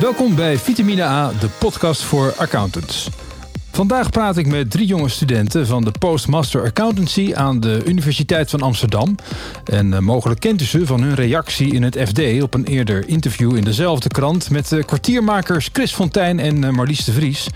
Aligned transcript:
Welkom 0.00 0.34
bij 0.34 0.58
Vitamine 0.58 1.02
A, 1.02 1.32
de 1.40 1.48
podcast 1.58 2.02
voor 2.02 2.34
accountants. 2.36 3.08
Vandaag 3.70 4.10
praat 4.10 4.36
ik 4.36 4.46
met 4.46 4.70
drie 4.70 4.86
jonge 4.86 5.08
studenten 5.08 5.66
van 5.66 5.84
de 5.84 5.92
Postmaster 5.98 6.64
Accountancy 6.64 7.34
aan 7.34 7.60
de 7.60 7.82
Universiteit 7.86 8.50
van 8.50 8.60
Amsterdam. 8.60 9.14
En 9.64 9.92
eh, 9.92 9.98
mogelijk 9.98 10.40
kent 10.40 10.60
u 10.60 10.64
ze 10.64 10.86
van 10.86 11.02
hun 11.02 11.14
reactie 11.14 11.74
in 11.74 11.82
het 11.82 11.96
FD 11.96 12.42
op 12.42 12.54
een 12.54 12.64
eerder 12.64 13.08
interview 13.08 13.56
in 13.56 13.64
dezelfde 13.64 14.08
krant 14.08 14.50
met 14.50 14.68
de 14.68 14.84
kwartiermakers 14.84 15.68
Chris 15.72 15.92
Fontijn 15.92 16.38
en 16.38 16.64
eh, 16.64 16.70
Marlies 16.70 17.04
de 17.04 17.12
Vries. 17.12 17.46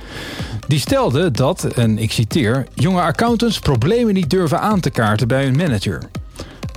Die 0.66 0.78
stelden 0.78 1.32
dat, 1.32 1.64
en 1.64 1.98
ik 1.98 2.12
citeer, 2.12 2.66
jonge 2.74 3.00
accountants 3.00 3.58
problemen 3.58 4.14
niet 4.14 4.30
durven 4.30 4.60
aan 4.60 4.80
te 4.80 4.90
kaarten 4.90 5.28
bij 5.28 5.44
hun 5.44 5.56
manager. 5.56 6.02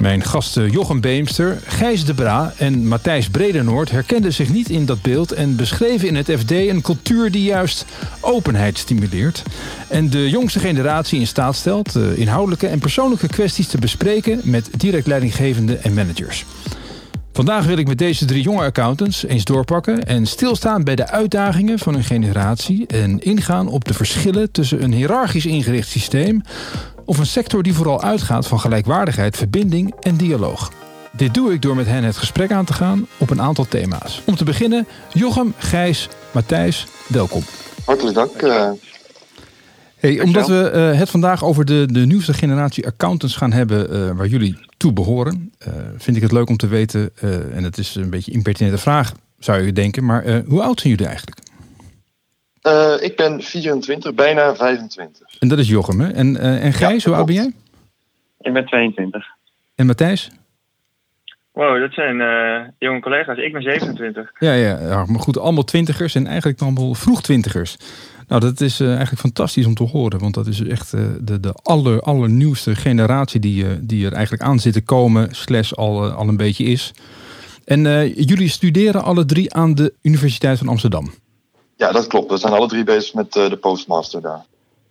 Mijn 0.01 0.23
gasten 0.23 0.69
Jochem 0.69 1.01
Beemster, 1.01 1.59
Gijs 1.65 2.05
de 2.05 2.13
Bra 2.13 2.53
en 2.57 2.87
Matthijs 2.87 3.29
Bredenoord 3.29 3.91
herkenden 3.91 4.33
zich 4.33 4.49
niet 4.49 4.69
in 4.69 4.85
dat 4.85 5.01
beeld 5.01 5.31
en 5.31 5.55
beschreven 5.55 6.07
in 6.07 6.15
het 6.15 6.31
FD 6.39 6.51
een 6.51 6.81
cultuur 6.81 7.31
die 7.31 7.43
juist 7.43 7.85
openheid 8.19 8.77
stimuleert 8.77 9.43
en 9.89 10.09
de 10.09 10.29
jongste 10.29 10.59
generatie 10.59 11.19
in 11.19 11.27
staat 11.27 11.55
stelt 11.55 11.95
uh, 11.95 12.17
inhoudelijke 12.17 12.67
en 12.67 12.79
persoonlijke 12.79 13.27
kwesties 13.27 13.67
te 13.67 13.77
bespreken 13.77 14.41
met 14.43 14.69
direct 14.77 15.07
leidinggevenden 15.07 15.83
en 15.83 15.93
managers. 15.93 16.45
Vandaag 17.33 17.65
wil 17.65 17.77
ik 17.77 17.87
met 17.87 17.97
deze 17.97 18.25
drie 18.25 18.41
jonge 18.41 18.63
accountants 18.63 19.25
eens 19.25 19.43
doorpakken 19.43 20.05
en 20.05 20.25
stilstaan 20.25 20.83
bij 20.83 20.95
de 20.95 21.07
uitdagingen 21.07 21.79
van 21.79 21.93
hun 21.93 22.03
generatie 22.03 22.87
en 22.87 23.19
ingaan 23.19 23.67
op 23.67 23.85
de 23.85 23.93
verschillen 23.93 24.51
tussen 24.51 24.83
een 24.83 24.93
hiërarchisch 24.93 25.45
ingericht 25.45 25.89
systeem 25.89 26.41
of 27.07 27.17
een 27.17 27.25
sector 27.25 27.63
die 27.63 27.73
vooral 27.73 28.01
uitgaat 28.01 28.47
van 28.47 28.59
gelijkwaardigheid, 28.59 29.37
verbinding 29.37 29.93
en 29.99 30.15
dialoog. 30.15 30.71
Dit 31.11 31.33
doe 31.33 31.53
ik 31.53 31.61
door 31.61 31.75
met 31.75 31.85
hen 31.85 32.03
het 32.03 32.17
gesprek 32.17 32.51
aan 32.51 32.65
te 32.65 32.73
gaan 32.73 33.07
op 33.17 33.29
een 33.29 33.41
aantal 33.41 33.65
thema's. 33.67 34.21
Om 34.25 34.35
te 34.35 34.43
beginnen, 34.43 34.87
Jochem, 35.13 35.53
Gijs, 35.57 36.09
Matthijs, 36.31 36.87
welkom. 37.07 37.43
Hartelijk 37.85 38.15
dank. 38.15 38.41
Uh... 38.41 38.69
Hey, 39.97 40.21
omdat 40.21 40.47
we 40.47 40.71
uh, 40.73 40.99
het 40.99 41.09
vandaag 41.09 41.43
over 41.43 41.65
de, 41.65 41.85
de 41.91 41.99
nieuwste 42.05 42.33
generatie 42.33 42.85
accountants 42.85 43.35
gaan 43.35 43.51
hebben 43.51 43.95
uh, 43.95 44.11
waar 44.17 44.27
jullie 44.27 44.57
toe 44.77 44.93
behoren, 44.93 45.51
vind 45.97 46.17
ik 46.17 46.23
het 46.23 46.31
leuk 46.31 46.49
om 46.49 46.57
te 46.57 46.67
weten, 46.67 47.09
en 47.53 47.63
het 47.63 47.77
is 47.77 47.95
een 47.95 48.09
beetje 48.09 48.31
een 48.31 48.37
impertinente 48.37 48.77
vraag, 48.77 49.13
zou 49.39 49.61
je 49.61 49.73
denken, 49.73 50.05
maar 50.05 50.43
hoe 50.47 50.61
oud 50.61 50.79
zijn 50.79 50.93
jullie 50.93 51.07
eigenlijk? 51.07 51.39
Uh, 52.67 52.93
ik 52.99 53.15
ben 53.15 53.41
24, 53.41 54.13
bijna 54.13 54.55
25. 54.55 55.39
En 55.39 55.47
dat 55.47 55.57
is 55.57 55.67
Jochem, 55.67 55.99
hè? 55.99 56.11
En, 56.11 56.35
uh, 56.35 56.63
en 56.65 56.73
Gijs, 56.73 57.03
ja, 57.03 57.09
hoe 57.09 57.17
oud 57.17 57.25
ben 57.25 57.35
jij? 57.35 57.51
Ik 58.39 58.53
ben 58.53 58.65
22. 58.65 59.25
En 59.75 59.85
Matthijs? 59.85 60.31
Wow, 61.51 61.79
dat 61.79 61.93
zijn 61.93 62.15
uh, 62.19 62.67
jonge 62.77 62.99
collega's. 62.99 63.37
Ik 63.37 63.53
ben 63.53 63.61
27. 63.61 64.31
Ja, 64.39 64.53
ja, 64.53 64.79
ja, 64.79 65.05
maar 65.05 65.19
goed, 65.19 65.39
allemaal 65.39 65.63
twintigers 65.63 66.15
en 66.15 66.27
eigenlijk 66.27 66.61
allemaal 66.61 66.93
vroeg 66.93 67.21
twintigers. 67.21 67.77
Nou, 68.27 68.41
dat 68.41 68.61
is 68.61 68.79
eigenlijk 68.79 69.19
fantastisch 69.19 69.65
om 69.65 69.73
te 69.73 69.83
horen, 69.83 70.19
want 70.19 70.33
dat 70.33 70.47
is 70.47 70.63
echt 70.63 70.91
de, 70.91 71.39
de 71.39 71.53
aller, 71.63 72.01
allernieuwste 72.01 72.75
generatie 72.75 73.39
die, 73.39 73.85
die 73.85 74.05
er 74.05 74.13
eigenlijk 74.13 74.43
aan 74.43 74.59
zit 74.59 74.73
te 74.73 74.83
komen, 74.83 75.35
slash 75.35 75.71
al, 75.71 76.09
al 76.09 76.27
een 76.27 76.37
beetje 76.37 76.63
is. 76.63 76.93
En 77.65 78.09
jullie 78.09 78.49
studeren 78.49 79.03
alle 79.03 79.25
drie 79.25 79.53
aan 79.53 79.75
de 79.75 79.93
Universiteit 80.01 80.57
van 80.57 80.67
Amsterdam. 80.67 81.11
Ja, 81.77 81.91
dat 81.91 82.07
klopt. 82.07 82.31
We 82.31 82.37
zijn 82.37 82.53
alle 82.53 82.67
drie 82.67 82.83
bezig 82.83 83.13
met 83.13 83.35
uh, 83.35 83.49
de 83.49 83.57
postmaster 83.57 84.21
daar. 84.21 84.45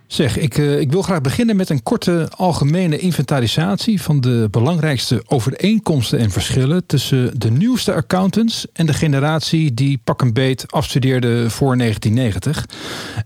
Zeg, 0.06 0.36
ik, 0.38 0.56
uh, 0.56 0.80
ik 0.80 0.92
wil 0.92 1.02
graag 1.02 1.20
beginnen 1.20 1.56
met 1.56 1.68
een 1.68 1.82
korte 1.82 2.28
algemene 2.36 2.98
inventarisatie 2.98 4.02
van 4.02 4.20
de 4.20 4.48
belangrijkste 4.50 5.22
overeenkomsten 5.28 6.18
en 6.18 6.30
verschillen 6.30 6.86
tussen 6.86 7.38
de 7.38 7.50
nieuwste 7.50 7.92
accountants 7.92 8.66
en 8.72 8.86
de 8.86 8.92
generatie 8.92 9.74
die 9.74 10.00
pak 10.04 10.22
een 10.22 10.32
beet 10.32 10.72
afstudeerde 10.72 11.50
voor 11.50 11.76
1990. 11.76 12.66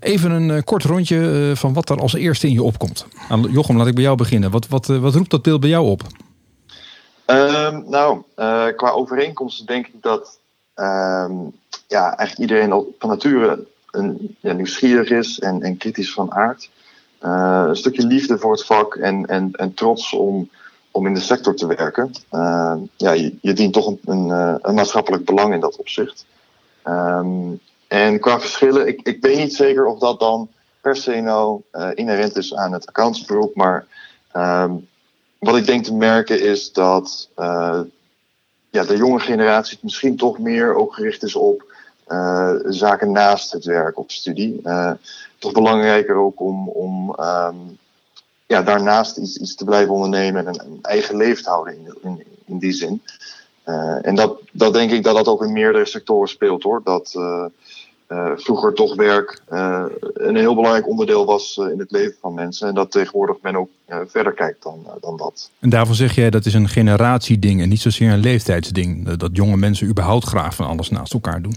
Even 0.00 0.30
een 0.30 0.48
uh, 0.48 0.62
kort 0.64 0.84
rondje 0.84 1.52
van 1.54 1.72
wat 1.72 1.90
er 1.90 2.00
als 2.00 2.14
eerste 2.14 2.46
in 2.46 2.52
je 2.52 2.62
opkomt. 2.62 3.06
Jochem, 3.50 3.76
laat 3.76 3.86
ik 3.86 3.94
bij 3.94 4.02
jou 4.02 4.16
beginnen. 4.16 4.50
Wat, 4.50 4.68
wat, 4.68 4.86
wat 4.86 5.14
roept 5.14 5.30
dat 5.30 5.42
beeld 5.42 5.60
bij 5.60 5.70
jou 5.70 5.86
op? 5.86 6.02
Ehm, 7.24 7.82
nou, 7.86 8.22
qua 8.76 8.90
overeenkomsten 8.90 9.66
denk 9.66 9.86
ik 9.86 10.02
dat 10.02 10.39
ehm, 10.74 11.32
ja, 11.86 12.16
eigenlijk 12.16 12.50
iedereen 12.50 12.84
van 12.98 13.08
nature 13.08 13.66
een, 13.90 14.36
ja, 14.40 14.52
nieuwsgierig 14.52 15.10
is 15.10 15.38
en, 15.38 15.62
en 15.62 15.76
kritisch 15.76 16.12
van 16.12 16.32
aard. 16.32 16.70
Uh, 17.22 17.64
een 17.66 17.76
stukje 17.76 18.06
liefde 18.06 18.38
voor 18.38 18.52
het 18.52 18.64
vak 18.64 18.94
en, 18.94 19.26
en, 19.26 19.50
en 19.52 19.74
trots 19.74 20.12
om, 20.12 20.50
om 20.90 21.06
in 21.06 21.14
de 21.14 21.20
sector 21.20 21.54
te 21.54 21.66
werken. 21.66 22.10
Uh, 22.32 22.76
ja, 22.96 23.10
je, 23.10 23.36
je, 23.40 23.52
dient 23.52 23.72
toch 23.72 23.86
een, 23.86 24.00
een, 24.04 24.30
eh, 24.60 24.72
maatschappelijk 24.72 25.24
belang 25.24 25.54
in 25.54 25.60
dat 25.60 25.76
opzicht. 25.76 26.26
Um, 26.84 27.60
en 27.88 28.20
qua 28.20 28.40
verschillen, 28.40 28.86
ik, 28.86 29.00
ik 29.02 29.20
weet 29.20 29.36
niet 29.36 29.54
zeker 29.54 29.86
of 29.86 29.98
dat 29.98 30.20
dan 30.20 30.48
per 30.80 30.96
se 30.96 31.20
nou 31.20 31.60
uh, 31.72 31.88
inherent 31.94 32.36
is 32.36 32.54
aan 32.54 32.72
het 32.72 32.86
accountsberoep. 32.86 33.54
Maar 33.54 33.86
um, 34.36 34.88
wat 35.38 35.56
ik 35.56 35.66
denk 35.66 35.84
te 35.84 35.94
merken 35.94 36.42
is 36.42 36.72
dat 36.72 37.28
ja, 38.70 38.84
de 38.84 38.96
jonge 38.96 39.18
generatie 39.18 39.78
misschien 39.82 40.16
toch 40.16 40.38
meer 40.38 40.74
ook 40.74 40.94
gericht 40.94 41.22
is 41.22 41.34
op 41.34 41.74
uh, 42.08 42.54
zaken 42.64 43.12
naast 43.12 43.52
het 43.52 43.64
werk 43.64 43.98
of 43.98 44.10
studie. 44.10 44.60
Uh, 44.64 44.92
toch 45.38 45.52
belangrijker 45.52 46.14
ook 46.14 46.40
om, 46.40 46.68
om 46.68 47.16
um, 47.20 47.78
ja, 48.46 48.62
daarnaast 48.62 49.16
iets, 49.16 49.36
iets 49.36 49.54
te 49.54 49.64
blijven 49.64 49.94
ondernemen 49.94 50.46
en 50.46 50.60
een, 50.60 50.78
eigen 50.82 51.16
leven 51.16 51.42
te 51.42 51.50
houden 51.50 51.74
in, 52.02 52.24
in, 52.46 52.58
die 52.58 52.72
zin. 52.72 53.02
Uh, 53.66 54.06
en 54.06 54.14
dat, 54.14 54.40
dat 54.52 54.72
denk 54.72 54.90
ik 54.90 55.02
dat 55.02 55.14
dat 55.14 55.26
ook 55.26 55.42
in 55.42 55.52
meerdere 55.52 55.86
sectoren 55.86 56.28
speelt 56.28 56.62
hoor. 56.62 56.80
Dat 56.84 57.14
vroeger 58.36 58.74
toch 58.74 58.94
werk 58.94 59.42
een 60.14 60.36
heel 60.36 60.54
belangrijk 60.54 60.88
onderdeel 60.88 61.24
was 61.24 61.56
in 61.56 61.78
het 61.78 61.90
leven 61.90 62.16
van 62.20 62.34
mensen. 62.34 62.68
En 62.68 62.74
dat 62.74 62.90
tegenwoordig 62.90 63.36
men 63.42 63.56
ook 63.56 63.70
verder 64.06 64.32
kijkt 64.32 64.62
dan, 64.62 64.86
dan 65.00 65.16
dat. 65.16 65.50
En 65.58 65.70
daarvan 65.70 65.94
zeg 65.94 66.14
jij 66.14 66.30
dat 66.30 66.44
is 66.44 66.54
een 66.54 66.68
generatieding 66.68 67.62
en 67.62 67.68
niet 67.68 67.80
zozeer 67.80 68.12
een 68.12 68.18
leeftijdsding. 68.18 69.08
Dat 69.16 69.30
jonge 69.32 69.56
mensen 69.56 69.88
überhaupt 69.88 70.24
graag 70.24 70.54
van 70.54 70.66
alles 70.66 70.90
naast 70.90 71.12
elkaar 71.12 71.42
doen. 71.42 71.56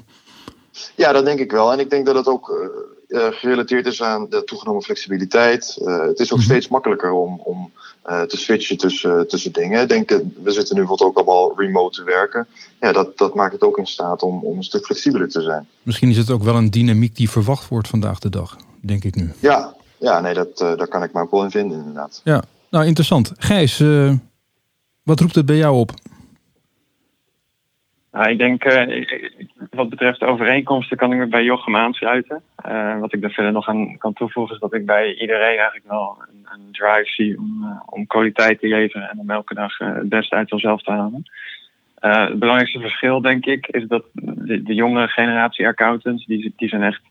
Ja, 0.96 1.12
dat 1.12 1.26
denk 1.26 1.40
ik 1.40 1.52
wel. 1.52 1.72
En 1.72 1.80
ik 1.80 1.90
denk 1.90 2.06
dat 2.06 2.16
het 2.16 2.28
ook 2.28 2.72
gerelateerd 3.14 3.86
is 3.86 4.02
aan 4.02 4.30
de 4.30 4.44
toegenomen 4.44 4.82
flexibiliteit. 4.84 5.78
Uh, 5.82 6.02
het 6.02 6.20
is 6.20 6.32
ook 6.32 6.38
-hmm. 6.38 6.48
steeds 6.48 6.68
makkelijker 6.68 7.12
om, 7.12 7.40
om 7.44 7.72
uh, 8.10 8.22
te 8.22 8.38
switchen 8.38 8.78
tussen, 8.78 9.28
tussen 9.28 9.52
dingen. 9.52 9.88
Denk, 9.88 10.10
we 10.44 10.52
zitten 10.52 10.76
nu 10.76 10.82
bijvoorbeeld 10.82 11.10
ook 11.10 11.18
allemaal 11.18 11.54
remote 11.58 12.00
te 12.00 12.04
werken. 12.04 12.48
Ja, 12.80 12.92
dat, 12.92 13.18
dat 13.18 13.36
maakt 13.36 13.54
het 13.54 13.62
ook 13.62 13.78
in 13.78 13.88
staat 13.88 14.24
om, 14.24 14.44
om 14.44 14.58
een 14.58 14.64
stuk 14.64 14.86
flexibeler 14.86 15.30
te 15.30 15.42
zijn. 15.42 15.68
Misschien 15.82 16.10
is 16.10 16.18
het 16.18 16.30
ook 16.30 16.44
wel 16.44 16.56
een 16.56 16.72
dynamiek 16.72 17.16
die 17.16 17.30
verwacht 17.30 17.68
wordt 17.68 17.88
vandaag 17.88 18.20
de 18.20 18.30
dag, 18.30 18.58
denk 18.82 19.04
ik 19.04 19.16
nu. 19.16 19.32
Ja, 19.40 19.76
ja 19.98 20.20
nee, 20.20 20.34
dat, 20.34 20.58
daar 20.58 20.88
kan 20.88 21.04
ik 21.04 21.14
me 21.14 21.22
ook 21.22 21.32
wel 21.32 21.44
in 21.44 21.52
vinden 21.52 21.78
inderdaad. 21.78 22.22
Ja, 22.24 22.44
nou 22.70 22.86
interessant. 22.86 23.32
Gijs, 23.38 23.84
wat 25.04 25.20
roept 25.20 25.36
het 25.36 25.46
bij 25.46 25.58
jou 25.58 25.76
op? 25.76 25.92
Nou, 28.14 28.30
ik 28.30 28.38
denk, 28.38 28.66
uh, 28.66 29.06
wat 29.70 29.90
betreft 29.90 30.24
overeenkomsten 30.24 30.98
kan 30.98 31.12
ik 31.12 31.18
me 31.18 31.28
bij 31.28 31.44
Jochem 31.44 31.76
aansluiten. 31.76 32.42
Uh, 32.68 33.00
wat 33.00 33.14
ik 33.14 33.22
daar 33.22 33.32
verder 33.32 33.52
nog 33.52 33.68
aan 33.68 33.98
kan 33.98 34.14
toevoegen 34.14 34.54
is 34.54 34.62
dat 34.62 34.74
ik 34.74 34.86
bij 34.86 35.14
iedereen 35.14 35.58
eigenlijk 35.58 35.88
wel 35.88 36.18
een, 36.30 36.48
een 36.54 36.72
drive 36.72 37.10
zie 37.10 37.38
om, 37.38 37.60
uh, 37.62 37.80
om 37.86 38.08
kwaliteit 38.08 38.60
te 38.60 38.68
leveren 38.68 39.10
en 39.10 39.20
om 39.20 39.30
elke 39.30 39.54
dag 39.54 39.78
het 39.78 40.10
beste 40.10 40.36
uit 40.36 40.52
onszelf 40.52 40.82
te 40.82 40.92
halen. 40.92 41.24
het 42.00 42.40
belangrijkste 42.40 42.80
verschil, 42.80 43.22
denk 43.22 43.46
ik, 43.46 43.68
is 43.68 43.88
dat 43.88 44.04
de, 44.14 44.64
de 44.64 44.74
jonge 44.74 45.08
generatie 45.08 45.68
accountants, 45.68 46.26
die, 46.26 46.54
zijn 46.58 46.84
echt 46.84 47.02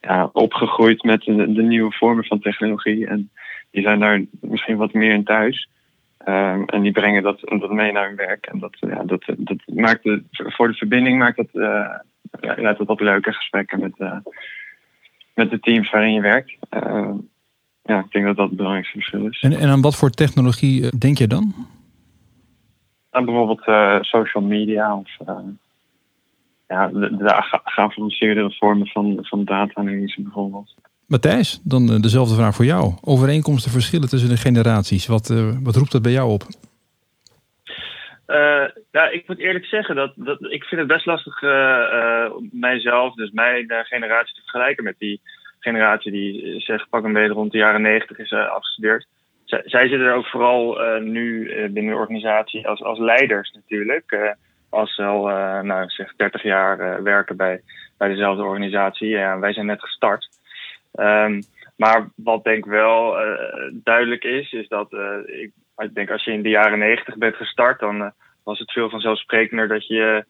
ja, 0.00 0.30
opgegroeid 0.32 1.02
met 1.02 1.22
de 1.24 1.62
nieuwe 1.62 1.92
vormen 1.92 2.24
van 2.24 2.40
technologie 2.40 3.06
en 3.06 3.30
die 3.70 3.82
zijn 3.82 4.00
daar 4.00 4.24
misschien 4.40 4.76
wat 4.76 4.92
meer 4.92 5.12
in 5.12 5.24
thuis. 5.24 5.68
Um, 6.26 6.64
en 6.64 6.82
die 6.82 6.92
brengen 6.92 7.22
dat, 7.22 7.40
dat 7.40 7.70
mee 7.70 7.92
naar 7.92 8.06
hun 8.06 8.16
werk. 8.16 8.46
En 8.46 8.58
dat, 8.58 8.76
ja, 8.80 9.02
dat, 9.04 9.24
dat 9.36 9.58
maakt 9.66 10.02
de, 10.02 10.22
voor 10.30 10.68
de 10.68 10.74
verbinding 10.74 11.18
maakt 11.18 11.36
dat, 11.36 11.48
uh, 11.52 11.98
ja, 12.40 12.54
dat 12.54 12.78
wat 12.78 13.00
leuke 13.00 13.32
gesprekken 13.32 13.80
met, 13.80 13.92
uh, 13.98 14.16
met 15.34 15.50
de 15.50 15.60
teams 15.60 15.90
waarin 15.90 16.12
je 16.12 16.20
werkt. 16.20 16.56
Uh, 16.70 17.14
ja, 17.82 17.98
ik 17.98 18.10
denk 18.10 18.24
dat 18.24 18.36
dat 18.36 18.48
het 18.48 18.56
belangrijkste 18.56 18.98
verschil 18.98 19.26
is. 19.26 19.40
En, 19.40 19.52
en 19.52 19.68
aan 19.68 19.80
wat 19.80 19.96
voor 19.96 20.10
technologie 20.10 20.98
denk 20.98 21.18
je 21.18 21.26
dan? 21.26 21.54
Aan 23.10 23.24
bijvoorbeeld 23.24 23.64
social 24.04 24.42
media 24.42 24.96
of 24.96 25.08
ja, 26.68 26.88
de, 26.88 27.16
de 27.16 27.60
geavanceerde 27.64 28.52
vormen 28.52 28.86
van, 28.86 29.18
van 29.20 29.44
data-analyse 29.44 30.22
bijvoorbeeld. 30.22 30.74
Matthijs, 31.12 31.60
dan 31.64 32.00
dezelfde 32.00 32.34
vraag 32.34 32.54
voor 32.54 32.64
jou. 32.64 32.92
Overeenkomsten, 33.04 33.70
verschillen 33.70 34.08
tussen 34.08 34.28
de 34.28 34.36
generaties. 34.36 35.06
Wat, 35.06 35.30
uh, 35.30 35.50
wat 35.62 35.76
roept 35.76 35.92
dat 35.92 36.02
bij 36.02 36.12
jou 36.12 36.30
op? 36.30 36.42
Uh, 38.26 38.64
ik 39.12 39.24
moet 39.26 39.38
eerlijk 39.38 39.64
zeggen 39.64 39.94
dat, 39.94 40.12
dat 40.16 40.38
ik 40.40 40.64
vind 40.64 40.80
het 40.80 40.90
best 40.90 41.06
lastig 41.06 41.42
uh, 41.42 42.30
mijzelf, 42.50 43.14
dus 43.14 43.30
mijn 43.30 43.66
generatie, 43.68 44.34
te 44.34 44.40
vergelijken 44.40 44.84
met 44.84 44.94
die 44.98 45.20
generatie 45.58 46.12
die 46.12 46.60
zeg 46.60 46.88
pak 46.88 47.04
een 47.04 47.12
beetje 47.12 47.32
rond 47.32 47.52
de 47.52 47.58
jaren 47.58 47.82
negentig 47.82 48.18
is 48.18 48.32
afgestudeerd. 48.32 49.06
zij 49.44 49.88
zitten 49.88 50.00
er 50.00 50.14
ook 50.14 50.26
vooral 50.26 50.78
nu 51.00 51.44
binnen 51.70 51.92
de 51.92 51.98
organisatie 51.98 52.68
als, 52.68 52.82
als 52.82 52.98
leiders 52.98 53.50
natuurlijk. 53.50 54.36
als 54.68 54.94
ze 54.94 55.04
al 55.04 55.22
nou, 55.62 55.88
zeg 55.88 56.16
30 56.16 56.42
jaar 56.42 57.02
werken 57.02 57.36
bij, 57.36 57.62
bij 57.98 58.08
dezelfde 58.08 58.42
organisatie. 58.42 59.08
Ja, 59.08 59.38
wij 59.38 59.52
zijn 59.52 59.66
net 59.66 59.80
gestart. 59.80 60.40
Um, 60.92 61.42
maar 61.76 62.10
wat 62.16 62.44
denk 62.44 62.58
ik 62.58 62.70
wel 62.70 63.16
duidelijk 63.72 64.24
is, 64.24 64.52
is 64.52 64.68
dat 64.68 64.92
ik, 65.26 65.50
ik 65.76 65.94
denk 65.94 66.10
als 66.10 66.24
je 66.24 66.32
in 66.32 66.42
de 66.42 66.48
jaren 66.48 66.78
90 66.78 67.16
bent 67.16 67.36
gestart, 67.36 67.80
dan 67.80 68.12
was 68.44 68.58
het 68.58 68.72
veel 68.72 68.90
vanzelfsprekender 68.90 69.68
dat 69.68 69.86
je 69.86 70.24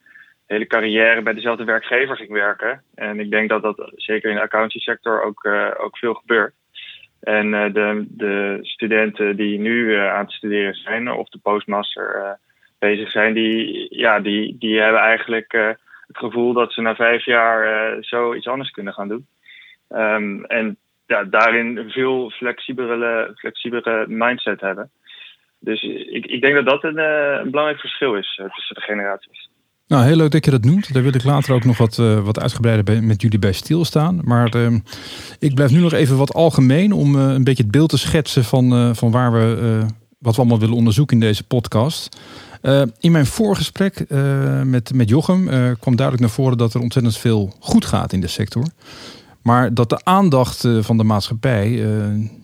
hele 0.46 0.66
carrière 0.66 1.22
bij 1.22 1.32
dezelfde 1.32 1.64
werkgever 1.64 2.16
ging 2.16 2.30
werken. 2.30 2.82
En 2.94 3.20
ik 3.20 3.30
denk 3.30 3.48
dat 3.48 3.62
dat 3.62 3.92
zeker 3.96 4.30
in 4.30 4.36
de 4.36 4.42
accountancy 4.42 4.78
sector 4.78 5.22
ook, 5.22 5.46
ook 5.78 5.98
veel 5.98 6.14
gebeurt. 6.14 6.54
En 7.20 7.50
de, 7.50 8.04
de 8.08 8.58
studenten 8.62 9.36
die 9.36 9.58
nu 9.58 9.94
aan 9.94 10.24
het 10.24 10.32
studeren 10.32 10.74
zijn 10.74 11.12
of 11.12 11.28
de 11.28 11.38
postmaster 11.38 12.38
bezig 12.78 13.10
zijn, 13.10 13.34
die, 13.34 13.86
ja, 13.90 14.20
die, 14.20 14.56
die 14.58 14.80
hebben 14.80 15.00
eigenlijk 15.00 15.52
het 16.06 16.18
gevoel 16.18 16.52
dat 16.52 16.72
ze 16.72 16.80
na 16.80 16.94
vijf 16.94 17.24
jaar 17.24 17.96
zo 18.00 18.34
iets 18.34 18.46
anders 18.46 18.70
kunnen 18.70 18.92
gaan 18.92 19.08
doen. 19.08 19.26
Um, 19.94 20.44
en 20.44 20.76
ja, 21.06 21.24
daarin 21.24 21.76
een 21.76 21.90
veel 21.90 22.30
flexibelere 22.30 24.06
mindset 24.08 24.60
hebben. 24.60 24.90
Dus 25.58 25.82
ik, 25.82 26.26
ik 26.26 26.40
denk 26.40 26.54
dat 26.54 26.66
dat 26.66 26.84
een, 26.84 26.98
een 26.98 27.50
belangrijk 27.50 27.80
verschil 27.80 28.14
is 28.14 28.40
tussen 28.54 28.74
de 28.74 28.80
generaties. 28.80 29.50
Nou, 29.86 30.04
heel 30.04 30.16
leuk 30.16 30.30
dat 30.30 30.44
je 30.44 30.50
dat 30.50 30.64
noemt. 30.64 30.94
Daar 30.94 31.02
wil 31.02 31.14
ik 31.14 31.24
later 31.24 31.54
ook 31.54 31.64
nog 31.64 31.78
wat, 31.78 31.98
uh, 31.98 32.24
wat 32.24 32.40
uitgebreider 32.40 33.04
met 33.04 33.22
jullie 33.22 33.38
bij 33.38 33.52
stilstaan. 33.52 34.20
Maar 34.24 34.56
uh, 34.56 34.74
ik 35.38 35.54
blijf 35.54 35.70
nu 35.70 35.80
nog 35.80 35.92
even 35.92 36.16
wat 36.16 36.34
algemeen 36.34 36.92
om 36.92 37.14
een 37.14 37.44
beetje 37.44 37.62
het 37.62 37.72
beeld 37.72 37.90
te 37.90 37.98
schetsen 37.98 38.44
van, 38.44 38.96
van 38.96 39.10
waar 39.10 39.32
we, 39.32 39.86
wat 40.18 40.34
we 40.34 40.40
allemaal 40.40 40.60
willen 40.60 40.76
onderzoeken 40.76 41.16
in 41.16 41.26
deze 41.26 41.46
podcast. 41.46 42.20
in 43.00 43.12
mijn 43.12 43.26
voorgesprek 43.26 44.04
met, 44.64 44.94
met 44.94 45.08
Jochem 45.08 45.44
kwam 45.80 45.96
duidelijk 45.96 46.20
naar 46.20 46.36
voren 46.36 46.58
dat 46.58 46.74
er 46.74 46.80
ontzettend 46.80 47.18
veel 47.18 47.54
goed 47.60 47.84
gaat 47.84 48.12
in 48.12 48.20
de 48.20 48.26
sector. 48.26 48.64
Maar 49.42 49.74
dat 49.74 49.88
de 49.88 50.00
aandacht 50.04 50.68
van 50.80 50.96
de 50.96 51.04
maatschappij 51.04 51.68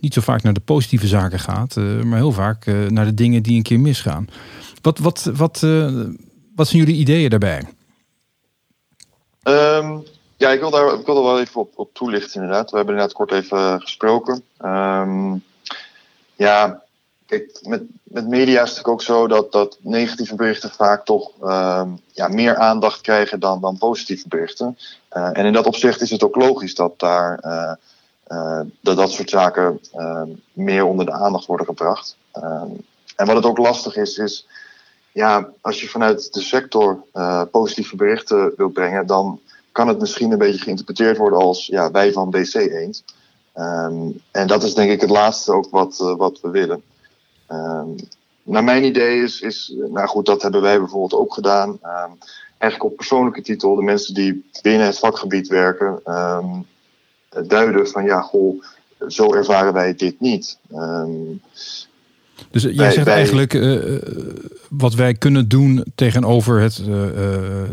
niet 0.01 0.15
zo 0.15 0.21
vaak 0.21 0.43
naar 0.43 0.53
de 0.53 0.61
positieve 0.61 1.07
zaken 1.07 1.39
gaat, 1.39 1.77
maar 1.77 2.19
heel 2.19 2.33
vaak 2.33 2.67
naar 2.89 3.05
de 3.05 3.15
dingen 3.15 3.43
die 3.43 3.57
een 3.57 3.63
keer 3.63 3.81
misgaan. 3.81 4.29
Wat, 4.83 4.99
wat, 4.99 5.31
wat, 5.35 5.61
wat 6.55 6.69
zijn 6.69 6.85
jullie 6.85 7.01
ideeën 7.01 7.31
daarbij? 7.31 7.65
Um, 9.43 10.03
ja, 10.37 10.51
ik 10.51 10.61
wil, 10.61 10.71
daar, 10.71 10.99
ik 10.99 11.07
wil 11.07 11.17
er 11.17 11.23
wel 11.23 11.41
even 11.41 11.61
op, 11.61 11.73
op 11.75 11.95
toelichten 11.95 12.41
inderdaad. 12.41 12.71
We 12.71 12.77
hebben 12.77 12.95
inderdaad 12.95 13.17
kort 13.17 13.33
even 13.33 13.81
gesproken. 13.81 14.43
Um, 14.65 15.43
ja, 16.37 16.83
kijk, 17.29 17.59
met, 17.63 17.83
met 18.03 18.29
media 18.29 18.63
is 18.63 18.77
het 18.77 18.85
ook 18.85 19.03
zo 19.03 19.27
dat, 19.27 19.53
dat 19.53 19.79
negatieve 19.81 20.35
berichten 20.35 20.71
vaak 20.71 21.05
toch 21.05 21.31
um, 21.43 22.01
ja, 22.13 22.29
meer 22.29 22.57
aandacht 22.57 23.01
krijgen 23.01 23.41
dan, 23.41 23.61
dan 23.61 23.79
positieve 23.79 24.29
berichten. 24.29 24.79
Uh, 25.13 25.31
en 25.33 25.45
in 25.45 25.53
dat 25.53 25.67
opzicht 25.67 26.01
is 26.01 26.11
het 26.11 26.23
ook 26.23 26.37
logisch 26.37 26.75
dat 26.75 26.99
daar 26.99 27.41
uh, 27.45 27.73
uh, 28.29 28.61
dat, 28.81 28.97
dat 28.97 29.13
soort 29.13 29.31
zaken 29.31 29.81
meer 30.53 30.85
onder 30.85 31.07
de 31.07 31.13
aandacht 31.13 31.47
worden 31.47 31.67
gebracht. 31.67 32.17
en 33.17 33.27
wat 33.27 33.37
het 33.37 33.45
ook 33.45 33.59
lastig 33.59 33.97
is, 33.97 34.19
is 34.19 34.47
ja, 35.13 35.49
als 35.61 35.81
je 35.81 35.89
vanuit 35.89 36.33
de 36.33 36.41
sector 36.41 37.05
positieve 37.51 37.97
berichten 37.97 38.53
wilt 38.57 38.73
brengen, 38.73 39.07
dan 39.07 39.41
kan 39.73 39.89
het 39.89 40.01
misschien 40.01 40.33
een 40.33 40.39
beetje 40.39 40.63
geïnterpreteerd 40.63 41.17
worden 41.17 41.39
als 41.39 41.67
ja, 41.67 41.91
wij 41.91 42.13
van 42.13 42.31
DC 42.31 42.55
Eend. 42.55 43.05
Um, 43.55 44.21
en 44.31 44.47
dat 44.47 44.63
is 44.63 44.75
denk 44.75 44.91
ik 44.91 45.01
het 45.01 45.11
laatste 45.11 45.53
ook 45.53 45.71
wat, 45.71 45.97
wat 46.17 46.41
we 46.41 46.51
willen. 46.51 46.83
Um, 47.49 47.97
naar 48.43 48.65
mijn 48.65 48.85
idee 48.85 49.23
is, 49.23 49.41
is, 49.41 49.75
nou 49.91 50.09
goed, 50.09 50.27
dat 50.27 50.43
hebben 50.43 50.61
wij 50.61 50.79
bijvoorbeeld 50.79 51.21
ook 51.21 51.35
gedaan. 51.35 51.69
Um, 51.69 52.19
eigenlijk 52.59 52.91
op 52.91 52.97
persoonlijke 52.97 53.43
titel, 53.43 53.75
de 53.75 53.83
mensen 53.83 54.15
die 54.15 54.45
binnen 54.63 54.87
het 54.87 54.99
vakgebied 54.99 55.49
werken, 55.49 56.03
duiden 57.47 57.89
van 57.89 58.05
ja, 58.05 58.21
goh, 58.21 58.63
zo 59.09 59.35
ervaren 59.35 59.73
wij 59.73 59.95
dit 59.95 60.21
niet. 60.21 60.59
Dus 62.51 62.63
jij 62.63 62.91
zegt 62.91 63.07
eigenlijk, 63.07 63.55
uh, 63.55 63.99
wat 64.69 64.95
wij 64.95 65.15
kunnen 65.15 65.49
doen 65.49 65.85
tegenover 65.95 66.61
het, 66.61 66.83
uh, 66.89 66.95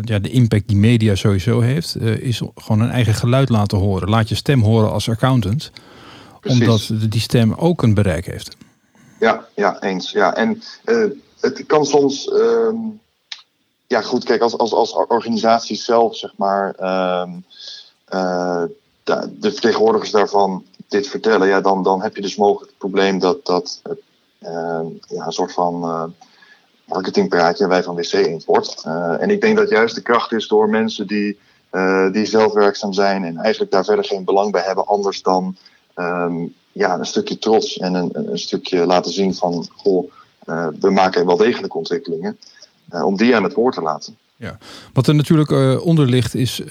ja, 0.02 0.20
de 0.20 0.30
impact 0.30 0.68
die 0.68 0.78
media 0.78 1.16
sowieso 1.16 1.60
heeft, 1.60 1.98
is 2.02 2.42
gewoon 2.56 2.82
een 2.82 2.92
eigen 2.92 3.14
geluid 3.14 3.50
laten 3.50 3.78
horen. 3.78 4.10
Laat 4.10 4.30
je 4.30 4.36
stem 4.36 4.62
horen 4.62 4.92
als 4.92 5.10
accountant, 5.10 5.72
Precies. 6.40 6.60
omdat 6.60 7.12
die 7.12 7.22
stem 7.22 7.54
ook 7.54 7.84
een 7.84 7.94
bereik 7.94 8.26
heeft. 8.26 8.58
Ja, 9.20 9.46
ja 9.56 9.82
eens. 9.82 10.12
Ja. 10.12 10.36
En 10.36 10.64
het 11.40 11.66
kan 11.66 11.86
soms, 11.86 12.32
ehm, 12.32 12.78
ja 13.88 14.02
goed, 14.02 14.24
kijk, 14.24 14.42
als, 14.42 14.58
als, 14.58 14.74
als 14.74 14.94
organisatie 14.94 15.78
zelf, 15.78 16.16
zeg 16.16 16.34
maar, 16.38 16.76
ehm, 16.76 17.32
de 19.04 19.52
vertegenwoordigers 19.52 20.12
daarvan 20.12 20.66
dit 20.88 21.08
vertellen, 21.08 21.48
ja, 21.48 21.62
dan, 21.62 21.84
dan 21.84 22.02
heb 22.02 22.16
je 22.16 22.22
dus 22.22 22.36
mogelijk 22.36 22.70
het 22.70 22.78
probleem 22.78 23.20
dat, 23.20 23.46
dat 23.46 23.82
Ehm, 24.46 24.86
ja, 25.08 25.26
een 25.26 25.32
soort 25.32 25.54
van 25.54 25.84
uh, 25.84 26.04
marketingpraatje 26.86 27.68
wij 27.68 27.84
van 27.84 27.96
WC 27.96 28.14
Import. 28.14 28.84
Uh, 28.88 29.22
en 29.22 29.30
ik 29.30 29.42
denk 29.42 29.58
dat 29.58 29.70
juist 29.70 29.96
de 29.96 30.02
kracht 30.02 30.32
is 30.32 30.48
door 30.48 30.70
mensen 30.70 31.08
die, 31.08 31.40
die 32.12 32.26
zelf 32.26 32.54
werkzaam 32.54 32.94
zijn 32.94 33.24
en 33.24 33.38
eigenlijk 33.38 33.72
daar 33.72 33.86
verder 33.86 34.06
geen 34.06 34.24
belang 34.24 34.52
bij 34.52 34.62
hebben, 34.62 34.86
anders 34.86 35.22
dan 35.22 35.58
ja, 36.76 37.00
een 37.00 37.06
stukje 37.06 37.38
trots 37.38 37.78
en 37.78 37.94
een, 37.94 38.10
een 38.32 38.40
stukje 38.40 38.86
laten 38.86 39.12
zien 39.12 39.34
van 39.34 39.68
goh, 39.76 40.12
we 40.80 40.90
maken 40.92 41.26
wel 41.26 41.38
degelijk 41.38 41.76
ontwikkelingen. 41.76 42.38
om 42.90 43.18
die 43.18 43.36
aan 43.36 43.44
het 43.44 43.54
woord 43.54 43.76
te 43.76 43.82
laten. 43.82 44.18
Ja, 44.36 44.58
wat 44.94 45.08
er 45.08 45.16
natuurlijk 45.16 45.50
uh, 45.50 45.86
onder 45.86 46.06
ligt 46.06 46.36
is 46.36 46.62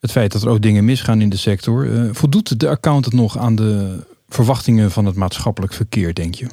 het 0.00 0.10
feit 0.10 0.32
dat 0.32 0.42
er 0.42 0.48
ook 0.48 0.62
dingen 0.62 0.84
misgaan 0.84 1.20
in 1.20 1.28
de 1.28 1.36
sector. 1.36 1.88
voldoet 2.12 2.60
de 2.60 2.68
accountant 2.68 3.14
nog 3.14 3.38
aan 3.38 3.56
de 3.56 3.98
verwachtingen 4.28 4.90
van 4.90 5.04
het 5.04 5.14
maatschappelijk 5.14 5.72
verkeer, 5.72 6.14
denk 6.14 6.34
je? 6.34 6.46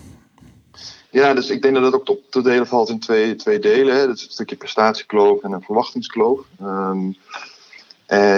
Ja, 1.12 1.34
dus 1.34 1.50
ik 1.50 1.62
denk 1.62 1.76
dat 1.76 1.84
het 1.84 1.94
ook 1.94 2.10
op 2.10 2.20
te 2.30 2.42
delen 2.42 2.68
valt 2.68 2.90
in 2.90 3.00
twee, 3.00 3.36
twee 3.36 3.60
delen. 3.60 3.96
Hè. 3.96 4.08
Dat 4.08 4.16
is 4.16 4.26
een 4.26 4.32
stukje 4.32 4.56
prestatiekloof 4.56 5.42
en 5.42 5.52
een 5.52 5.62
verwachtingskloof. 5.62 6.40
Um, 6.62 7.16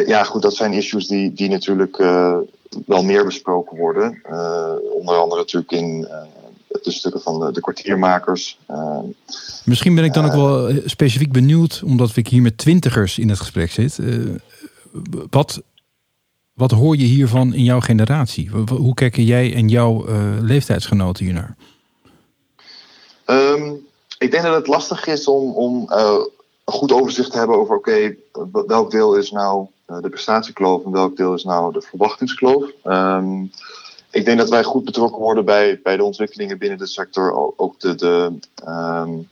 ja, 0.06 0.24
goed, 0.24 0.42
dat 0.42 0.56
zijn 0.56 0.74
issues 0.74 1.08
die, 1.08 1.34
die 1.34 1.50
natuurlijk 1.50 1.98
wel 2.86 3.04
meer 3.04 3.26
besproken 3.26 3.78
worden. 3.78 4.22
Uh, 4.30 4.74
onder 4.94 5.16
andere 5.16 5.42
natuurlijk 5.42 5.72
in 5.72 6.08
de 6.82 6.92
stukken 6.92 7.22
van 7.22 7.40
de, 7.40 7.52
de 7.52 7.62
kwartiermakers. 7.62 8.60
Ehm, 8.68 9.06
Misschien 9.66 9.96
ben 9.96 10.04
ik 10.04 10.14
dan 10.14 10.26
ook 10.26 10.34
wel 10.34 10.72
specifiek 10.86 11.32
benieuwd, 11.32 11.82
omdat 11.86 12.16
ik 12.16 12.28
hier 12.28 12.42
met 12.42 12.58
twintigers 12.58 13.20
in 13.20 13.30
het 13.30 13.40
gesprek 13.40 13.72
zit. 13.72 14.00
wat 15.30 15.62
wat 16.54 16.72
hoor 16.72 16.98
je 16.98 17.06
hiervan 17.06 17.54
in 17.54 17.64
jouw 17.64 17.80
generatie? 17.80 18.50
Hoe 18.70 18.94
kijken 18.94 19.24
jij 19.24 19.54
en 19.56 19.70
jouw 19.70 20.06
leeftijdsgenoten 20.42 21.26
hiernaar? 21.26 21.56
Um, 23.26 23.86
ik 24.24 24.32
denk 24.32 24.44
dat 24.44 24.56
het 24.56 24.68
lastig 24.68 25.08
is 25.08 25.28
om, 25.28 25.54
om 25.54 25.90
uh, 25.90 26.18
een 26.66 26.74
goed 26.74 26.92
overzicht 26.92 27.32
te 27.32 27.38
hebben 27.38 27.58
over: 27.58 27.76
oké, 27.76 28.18
okay, 28.32 28.66
welk 28.68 28.92
deel 28.92 29.16
is 29.16 29.32
nou 29.32 29.68
de 29.86 30.10
prestatiekloof 30.10 30.86
en 30.86 30.92
welk 30.92 31.18
deel 31.18 31.34
is 31.34 31.44
nou 31.44 31.74
de 31.74 31.82
verwachtingskloof. 31.82 32.72
Um, 32.84 33.52
ik 34.12 34.26
denk 34.26 34.38
dat 34.38 34.50
wij 34.50 34.64
goed 34.64 34.84
betrokken 34.84 35.22
worden 35.22 35.46
bij, 35.46 35.80
bij 35.84 35.98
de 35.98 36.04
ontwikkelingen 36.04 36.58
binnen 36.58 36.78
de 36.78 36.88
sector. 36.88 37.54
Ook 37.58 37.80
de, 37.80 37.96
de, 37.96 38.40
um, 38.68 39.30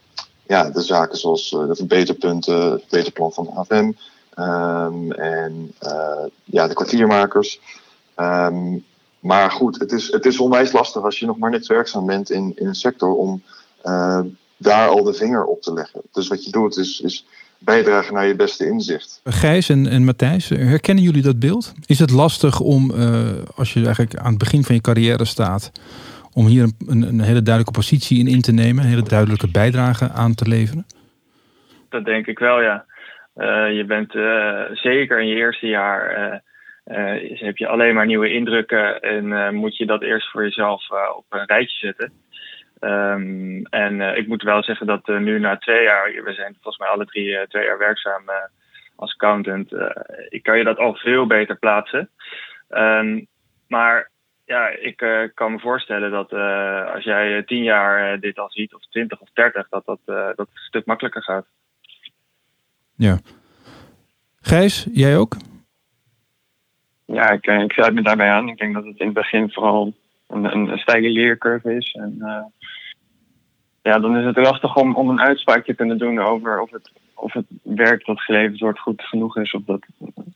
ja, 0.47 0.69
de 0.69 0.81
zaken 0.81 1.17
zoals 1.17 1.49
de 1.49 1.75
verbeterpunten, 1.75 2.71
het 2.71 2.81
verbeterplan 2.81 3.31
van 3.31 3.45
de 3.45 3.51
AFM. 3.51 3.91
Um, 4.39 5.11
en 5.11 5.73
uh, 5.83 6.25
ja, 6.43 6.67
de 6.67 6.73
kwartiermakers. 6.73 7.59
Maar 9.19 9.51
goed, 9.51 9.79
het 9.79 9.91
is, 9.91 10.11
het 10.11 10.25
is 10.25 10.39
onwijs 10.39 10.71
lastig 10.71 11.03
als 11.03 11.19
je 11.19 11.25
nog 11.25 11.37
maar 11.37 11.49
net 11.49 11.67
werkzaam 11.67 12.05
bent 12.05 12.29
in, 12.29 12.53
in 12.55 12.67
een 12.67 12.75
sector 12.75 13.15
om 13.15 13.43
uh, 13.83 14.19
daar 14.57 14.89
al 14.89 15.03
de 15.03 15.13
vinger 15.13 15.45
op 15.45 15.61
te 15.61 15.73
leggen. 15.73 16.01
Dus 16.11 16.27
wat 16.27 16.45
je 16.45 16.51
doet 16.51 16.77
is, 16.77 17.01
is 17.01 17.25
bijdragen 17.63 18.13
naar 18.13 18.27
je 18.27 18.35
beste 18.35 18.65
inzicht. 18.65 19.21
Gijs 19.23 19.69
en, 19.69 19.87
en 19.87 20.03
Matthijs, 20.03 20.49
herkennen 20.49 21.03
jullie 21.03 21.21
dat 21.21 21.39
beeld? 21.39 21.73
Is 21.85 21.99
het 21.99 22.11
lastig 22.11 22.59
om, 22.59 22.91
uh, 22.91 23.31
als 23.55 23.73
je 23.73 23.85
eigenlijk 23.85 24.15
aan 24.15 24.29
het 24.29 24.37
begin 24.37 24.63
van 24.63 24.75
je 24.75 24.81
carrière 24.81 25.25
staat, 25.25 25.71
om 26.33 26.45
hier 26.45 26.63
een, 26.63 26.75
een, 26.87 27.01
een 27.01 27.21
hele 27.21 27.41
duidelijke 27.41 27.79
positie 27.79 28.19
in 28.19 28.27
in 28.27 28.41
te 28.41 28.51
nemen, 28.51 28.83
een 28.83 28.89
hele 28.89 29.03
duidelijke 29.03 29.51
bijdrage 29.51 30.09
aan 30.09 30.35
te 30.35 30.47
leveren? 30.47 30.85
Dat 31.89 32.05
denk 32.05 32.27
ik 32.27 32.39
wel, 32.39 32.61
ja. 32.61 32.85
Uh, 33.35 33.75
je 33.75 33.83
bent 33.87 34.15
uh, 34.15 34.61
zeker 34.73 35.19
in 35.19 35.27
je 35.27 35.35
eerste 35.35 35.67
jaar 35.67 36.01
uh, 36.85 37.39
heb 37.39 37.57
je 37.57 37.67
alleen 37.67 37.93
maar 37.93 38.05
nieuwe 38.05 38.33
indrukken 38.33 38.99
en 39.01 39.55
moet 39.55 39.77
je 39.77 39.85
dat 39.85 40.01
eerst 40.01 40.31
voor 40.31 40.43
jezelf 40.43 40.89
op 41.17 41.25
een 41.29 41.45
rijtje 41.45 41.77
zetten. 41.77 42.11
Um, 42.83 43.65
en 43.65 44.01
ik 44.01 44.27
moet 44.27 44.43
wel 44.43 44.63
zeggen 44.63 44.87
dat 44.87 45.07
nu 45.07 45.39
na 45.39 45.57
twee 45.57 45.83
jaar, 45.83 46.23
we 46.23 46.33
zijn 46.33 46.53
volgens 46.53 46.77
mij 46.77 46.87
alle 46.87 47.05
drie 47.05 47.47
twee 47.47 47.65
jaar 47.65 47.77
werkzaam 47.77 48.23
als 48.95 49.13
accountant, 49.13 49.71
ik 50.29 50.43
kan 50.43 50.57
je 50.57 50.63
dat 50.63 50.77
al 50.77 50.95
veel 50.95 51.27
beter 51.27 51.55
plaatsen. 51.55 52.09
Um, 52.69 53.27
maar 53.67 54.09
ja, 54.45 54.67
ik 54.67 55.01
uh, 55.01 55.29
kan 55.33 55.51
me 55.51 55.59
voorstellen 55.59 56.11
dat 56.11 56.31
uh, 56.31 56.93
als 56.93 57.03
jij 57.03 57.43
tien 57.43 57.63
jaar 57.63 58.19
dit 58.19 58.39
al 58.39 58.49
ziet, 58.49 58.73
of 58.73 58.81
twintig 58.89 59.19
of 59.19 59.29
dertig, 59.33 59.69
dat 59.69 59.85
dat, 59.85 59.99
dat 60.05 60.37
een 60.37 60.47
stuk 60.53 60.85
makkelijker 60.85 61.23
gaat. 61.23 61.45
Ja. 62.95 63.19
Gijs, 64.41 64.87
jij 64.91 65.17
ook? 65.17 65.35
Ja, 67.05 67.29
ik, 67.29 67.45
ik 67.45 67.71
sluit 67.71 67.93
me 67.93 68.01
daarbij 68.01 68.29
aan. 68.29 68.49
Ik 68.49 68.57
denk 68.57 68.73
dat 68.73 68.85
het 68.85 68.99
in 68.99 69.05
het 69.05 69.15
begin 69.15 69.51
vooral 69.51 69.93
een, 70.31 70.69
een, 70.71 70.77
steile 70.77 71.09
leercurve 71.09 71.75
is. 71.75 71.91
En 71.91 72.17
ja, 73.81 73.99
dan 73.99 74.17
is 74.17 74.25
het 74.25 74.37
lastig 74.37 74.75
om, 74.75 74.95
om 74.95 75.09
een 75.09 75.21
uitspraak 75.21 75.65
te 75.65 75.73
kunnen 75.73 75.97
doen 75.97 76.19
over 76.19 76.61
of 76.61 76.71
het, 76.71 76.91
of 77.15 77.33
het 77.33 77.45
werk 77.63 78.05
dat 78.05 78.21
geleverd 78.21 78.59
wordt 78.59 78.79
goed 78.79 79.01
genoeg 79.01 79.37
is. 79.37 79.53
Of 79.53 79.61
dat 79.65 79.85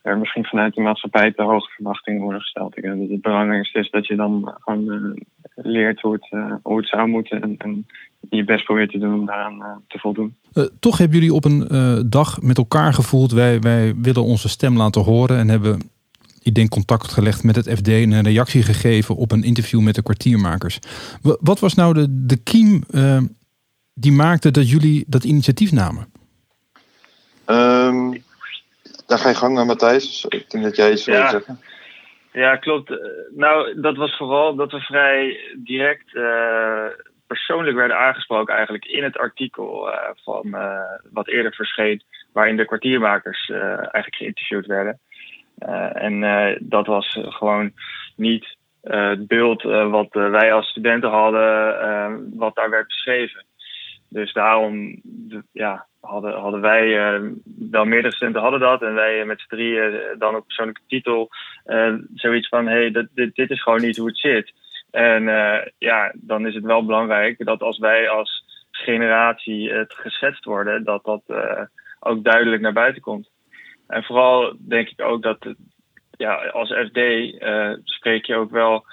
er 0.01 0.17
misschien 0.17 0.45
vanuit 0.45 0.73
de 0.73 0.81
maatschappij 0.81 1.31
te 1.31 1.41
hoge 1.41 1.69
verwachtingen 1.69 2.21
worden 2.21 2.41
gesteld. 2.41 2.77
Ik 2.77 2.83
denk 2.83 2.99
dat 2.99 3.09
het 3.09 3.21
belangrijkste 3.21 3.79
is 3.79 3.89
dat 3.89 4.07
je 4.07 4.15
dan 4.15 4.55
gewoon 4.59 4.93
uh, 4.93 5.23
leert 5.55 6.01
hoe 6.01 6.13
het, 6.13 6.27
uh, 6.31 6.53
hoe 6.63 6.77
het 6.77 6.87
zou 6.87 7.07
moeten. 7.07 7.41
En, 7.41 7.55
en, 7.57 7.85
je 8.29 8.43
best 8.43 8.65
probeert 8.65 8.91
te 8.91 8.97
doen 8.97 9.13
om 9.13 9.25
daaraan 9.25 9.83
te 9.87 9.99
voldoen. 9.99 10.35
toch 10.79 10.97
hebben 10.97 11.17
jullie 11.17 11.33
op 11.33 11.45
een 11.45 11.67
dag 12.09 12.41
met 12.41 12.57
elkaar 12.57 12.93
gevoeld. 12.93 13.31
Wij, 13.31 13.59
wij 13.59 13.93
willen 13.95 14.23
onze 14.23 14.49
stem 14.49 14.77
laten 14.77 15.01
horen 15.01 15.37
en 15.37 15.49
hebben 15.49 15.79
denk 16.51 16.69
contact 16.69 17.11
gelegd 17.11 17.43
met 17.43 17.55
het 17.55 17.69
FD 17.69 17.87
en 17.87 18.11
een 18.11 18.23
reactie 18.23 18.63
gegeven 18.63 19.15
op 19.15 19.31
een 19.31 19.43
interview 19.43 19.79
met 19.79 19.95
de 19.95 20.03
kwartiermakers. 20.03 20.79
Wat 21.21 21.59
was 21.59 21.73
nou 21.73 21.93
de, 21.93 22.25
de 22.25 22.37
kiem 22.43 22.83
die 23.93 24.11
maakte 24.11 24.51
dat 24.51 24.69
jullie 24.69 25.03
dat 25.07 25.23
initiatief 25.23 25.71
namen? 25.71 26.07
Um, 27.47 28.23
daar 29.05 29.17
ga 29.17 29.29
je 29.29 29.35
gang 29.35 29.53
naar 29.53 29.65
Matthijs. 29.65 30.25
Ik 30.29 30.49
denk 30.49 30.63
dat 30.63 30.75
jij 30.75 30.91
iets 30.91 31.05
ja. 31.05 31.21
wil 31.21 31.29
zeggen. 31.29 31.59
Ja, 32.31 32.55
klopt. 32.55 32.99
Nou, 33.35 33.81
dat 33.81 33.95
was 33.95 34.17
vooral 34.17 34.55
dat 34.55 34.71
we 34.71 34.79
vrij 34.79 35.37
direct 35.57 36.13
uh, 36.13 36.85
persoonlijk 37.27 37.77
werden 37.77 37.97
aangesproken 37.97 38.53
eigenlijk 38.53 38.85
in 38.85 39.03
het 39.03 39.17
artikel 39.17 39.87
uh, 39.87 39.95
van 40.23 40.47
uh, 40.47 40.79
wat 41.11 41.27
eerder 41.27 41.53
verscheen, 41.53 42.01
waarin 42.33 42.57
de 42.57 42.65
kwartiermakers 42.65 43.49
eigenlijk 43.49 44.15
geïnterviewd 44.15 44.65
werden. 44.65 44.99
En 45.93 46.21
dat 46.59 46.87
was 46.87 47.19
gewoon 47.21 47.71
niet 48.15 48.57
het 48.81 49.27
beeld 49.27 49.61
wat 49.63 50.07
wij 50.11 50.53
als 50.53 50.67
studenten 50.69 51.09
hadden, 51.09 52.37
wat 52.37 52.55
daar 52.55 52.69
werd 52.69 52.87
beschreven. 52.87 53.45
Dus 54.09 54.33
daarom 54.33 55.01
ja, 55.51 55.85
hadden, 56.01 56.33
hadden 56.33 56.61
wij, 56.61 57.19
wel 57.69 57.85
meerdere 57.85 58.13
studenten 58.13 58.41
hadden 58.41 58.59
dat. 58.59 58.81
En 58.81 58.93
wij 58.93 59.25
met 59.25 59.39
z'n 59.39 59.55
drieën 59.55 59.93
eh, 59.93 60.19
dan 60.19 60.35
op 60.35 60.45
persoonlijke 60.45 60.81
titel 60.87 61.29
zoiets 62.13 62.47
van: 62.47 62.67
hé, 62.67 62.89
hey, 62.91 63.07
dit, 63.13 63.35
dit 63.35 63.49
is 63.49 63.61
gewoon 63.61 63.81
niet 63.81 63.97
hoe 63.97 64.07
het 64.07 64.17
zit. 64.17 64.53
En 64.91 65.23
ja, 65.77 66.13
dan 66.15 66.47
is 66.47 66.53
het 66.53 66.63
wel 66.63 66.85
belangrijk 66.85 67.45
dat 67.45 67.61
als 67.61 67.77
wij 67.77 68.09
als 68.09 68.45
generatie 68.71 69.73
het 69.73 69.93
geschetst 69.93 70.45
worden, 70.45 70.83
dat 70.83 71.03
dat 71.03 71.23
ook 71.99 72.23
duidelijk 72.23 72.61
naar 72.61 72.73
buiten 72.73 73.01
komt. 73.01 73.29
En 73.87 74.03
vooral 74.03 74.55
denk 74.59 74.89
ik 74.89 75.01
ook 75.01 75.23
dat 75.23 75.37
ja, 76.17 76.33
als 76.35 76.69
FD 76.69 76.99
spreek 77.83 78.25
je 78.25 78.35
ook 78.35 78.51
wel 78.51 78.85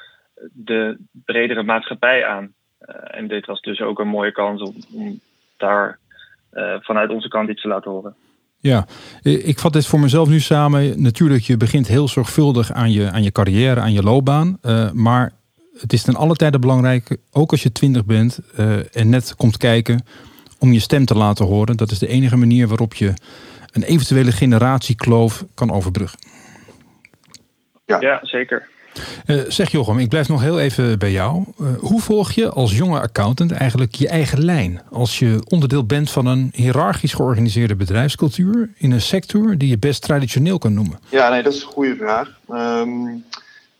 de 0.52 0.99
bredere 1.25 1.62
maatschappij 1.62 2.26
aan. 2.26 2.52
Eh, 2.78 3.18
en 3.18 3.28
dit 3.28 3.46
was 3.46 3.61
dus 3.61 3.80
ook 3.80 3.99
een 3.99 4.08
mooie 4.08 4.32
kans 4.32 4.62
om, 4.92 5.20
daar 5.56 5.99
eh, 6.50 6.75
vanuit 6.80 7.11
onze 7.11 7.28
kant 7.28 7.49
iets 7.49 7.62
te 7.62 7.68
laten 7.68 7.90
horen. 7.90 8.14
Ja, 8.58 8.87
ik 9.22 9.58
vat 9.58 9.72
dit 9.72 9.87
voor 9.87 10.00
mezelf 10.00 10.28
nu 10.28 10.40
samen. 10.40 11.02
Natuurlijk, 11.02 11.42
je 11.42 11.56
begint 11.56 11.88
heel 11.88 12.08
zorgvuldig 12.08 12.72
aan 12.72 12.92
je, 12.92 13.11
aan 13.11 13.22
je 13.22 13.32
carrière, 13.32 13.80
aan 13.80 13.92
je 13.92 14.02
loopbaan. 14.02 14.58
Maar 14.92 15.32
het 15.78 15.92
is 15.92 16.02
ten 16.02 16.14
alle 16.14 16.34
tijde 16.34 16.58
belangrijk, 16.58 17.16
ook 17.32 17.50
als 17.50 17.62
je 17.62 17.72
twintig 17.72 18.04
bent 18.04 18.38
en 18.92 19.08
net 19.08 19.37
komt 19.37 19.56
kijken, 19.56 20.04
om 20.58 20.72
je 20.72 20.78
stem 20.78 21.04
te 21.04 21.14
laten 21.14 21.46
horen. 21.46 21.76
Dat 21.76 21.90
is 21.90 21.99
de 21.99 22.08
enige 22.08 22.37
manier 22.37 22.68
waarop 22.68 22.94
je 22.94 23.14
een 23.73 23.83
eventuele 23.83 24.33
generatiekloof 24.33 25.45
kan 25.55 25.73
overbruggen. 25.73 26.19
Ja, 27.85 28.00
ja 28.00 28.19
zeker. 28.23 28.71
Uh, 29.26 29.43
zeg 29.49 29.71
Jochem, 29.71 29.99
ik 29.99 30.09
blijf 30.09 30.29
nog 30.29 30.41
heel 30.41 30.61
even 30.61 30.99
bij 30.99 31.11
jou. 31.11 31.45
Uh, 31.61 31.69
hoe 31.79 32.00
volg 32.00 32.33
je 32.33 32.50
als 32.50 32.76
jonge 32.76 33.00
accountant 33.00 33.52
eigenlijk 33.52 33.95
je 33.95 34.09
eigen 34.09 34.45
lijn? 34.45 34.83
Als 34.91 35.19
je 35.19 35.43
onderdeel 35.49 35.85
bent 35.85 36.11
van 36.11 36.26
een 36.26 36.50
hiërarchisch 36.55 37.12
georganiseerde 37.12 37.76
bedrijfscultuur 37.76 38.71
in 38.76 38.93
een 38.93 39.00
sector 39.00 39.57
die 39.59 39.69
je 39.69 39.79
best 39.79 40.02
traditioneel 40.02 40.59
kan 40.59 40.75
noemen? 40.75 40.99
Ja, 41.09 41.29
nee, 41.29 41.43
dat 41.43 41.55
is 41.55 41.62
een 41.62 41.69
goede 41.69 41.97
vraag. 41.97 42.38
Um, 42.50 43.25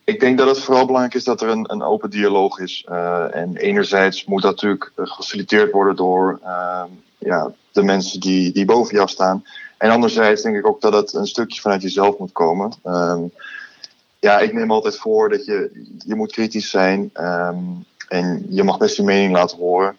ik 0.05 0.21
denk 0.21 0.39
dat 0.39 0.49
het 0.49 0.61
vooral 0.61 0.87
belangrijk 0.87 1.15
is 1.15 1.25
dat 1.25 1.43
er 1.43 1.49
een, 1.49 1.73
een 1.73 1.83
open 1.83 2.11
dialoog 2.11 2.59
is. 2.59 2.87
Uh, 2.89 3.37
en 3.37 3.57
enerzijds 3.57 4.25
moet 4.25 4.43
dat 4.43 4.51
natuurlijk 4.51 4.93
gefaciliteerd 4.97 5.73
worden 5.73 5.97
door 5.97 6.41
ehm, 6.45 6.89
ja, 7.19 7.53
de 7.73 7.83
mensen 7.83 8.21
die, 8.21 8.53
die 8.53 8.65
boven 8.65 8.95
jou 8.95 9.09
staan. 9.09 9.45
En 9.79 9.91
anderzijds 9.91 10.43
denk 10.43 10.57
ik 10.57 10.67
ook 10.67 10.81
dat 10.81 10.93
het 10.93 11.13
een 11.13 11.27
stukje 11.27 11.61
vanuit 11.61 11.83
jezelf 11.83 12.19
moet 12.19 12.33
komen. 12.33 12.73
Um, 12.85 13.33
ja, 14.19 14.39
ik 14.39 14.53
neem 14.53 14.71
altijd 14.71 14.99
voor 14.99 15.29
dat 15.29 15.45
je, 15.45 15.85
je 16.07 16.15
moet 16.15 16.33
kritisch 16.33 16.71
zijn. 16.71 17.11
Um, 17.15 17.85
en 18.09 18.47
je 18.49 18.63
mag 18.63 18.79
best 18.79 18.97
je 18.97 19.03
mening 19.03 19.33
laten 19.33 19.59
horen. 19.59 19.97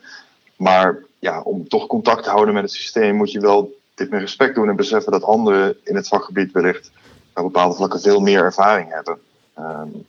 Maar 0.55 1.03
ja, 1.19 1.41
om 1.41 1.67
toch 1.67 1.87
contact 1.87 2.23
te 2.23 2.29
houden 2.29 2.53
met 2.53 2.63
het 2.63 2.71
systeem 2.71 3.15
moet 3.15 3.31
je 3.31 3.39
wel 3.39 3.79
dit 3.95 4.09
met 4.09 4.21
respect 4.21 4.55
doen 4.55 4.69
en 4.69 4.75
beseffen 4.75 5.11
dat 5.11 5.23
anderen 5.23 5.77
in 5.83 5.95
het 5.95 6.07
vakgebied 6.07 6.51
wellicht 6.51 6.91
op 7.33 7.43
bepaalde 7.43 7.75
vlakken 7.75 8.01
veel 8.01 8.19
meer 8.19 8.43
ervaring 8.43 8.89
hebben. 8.89 9.17
Um, 9.59 10.05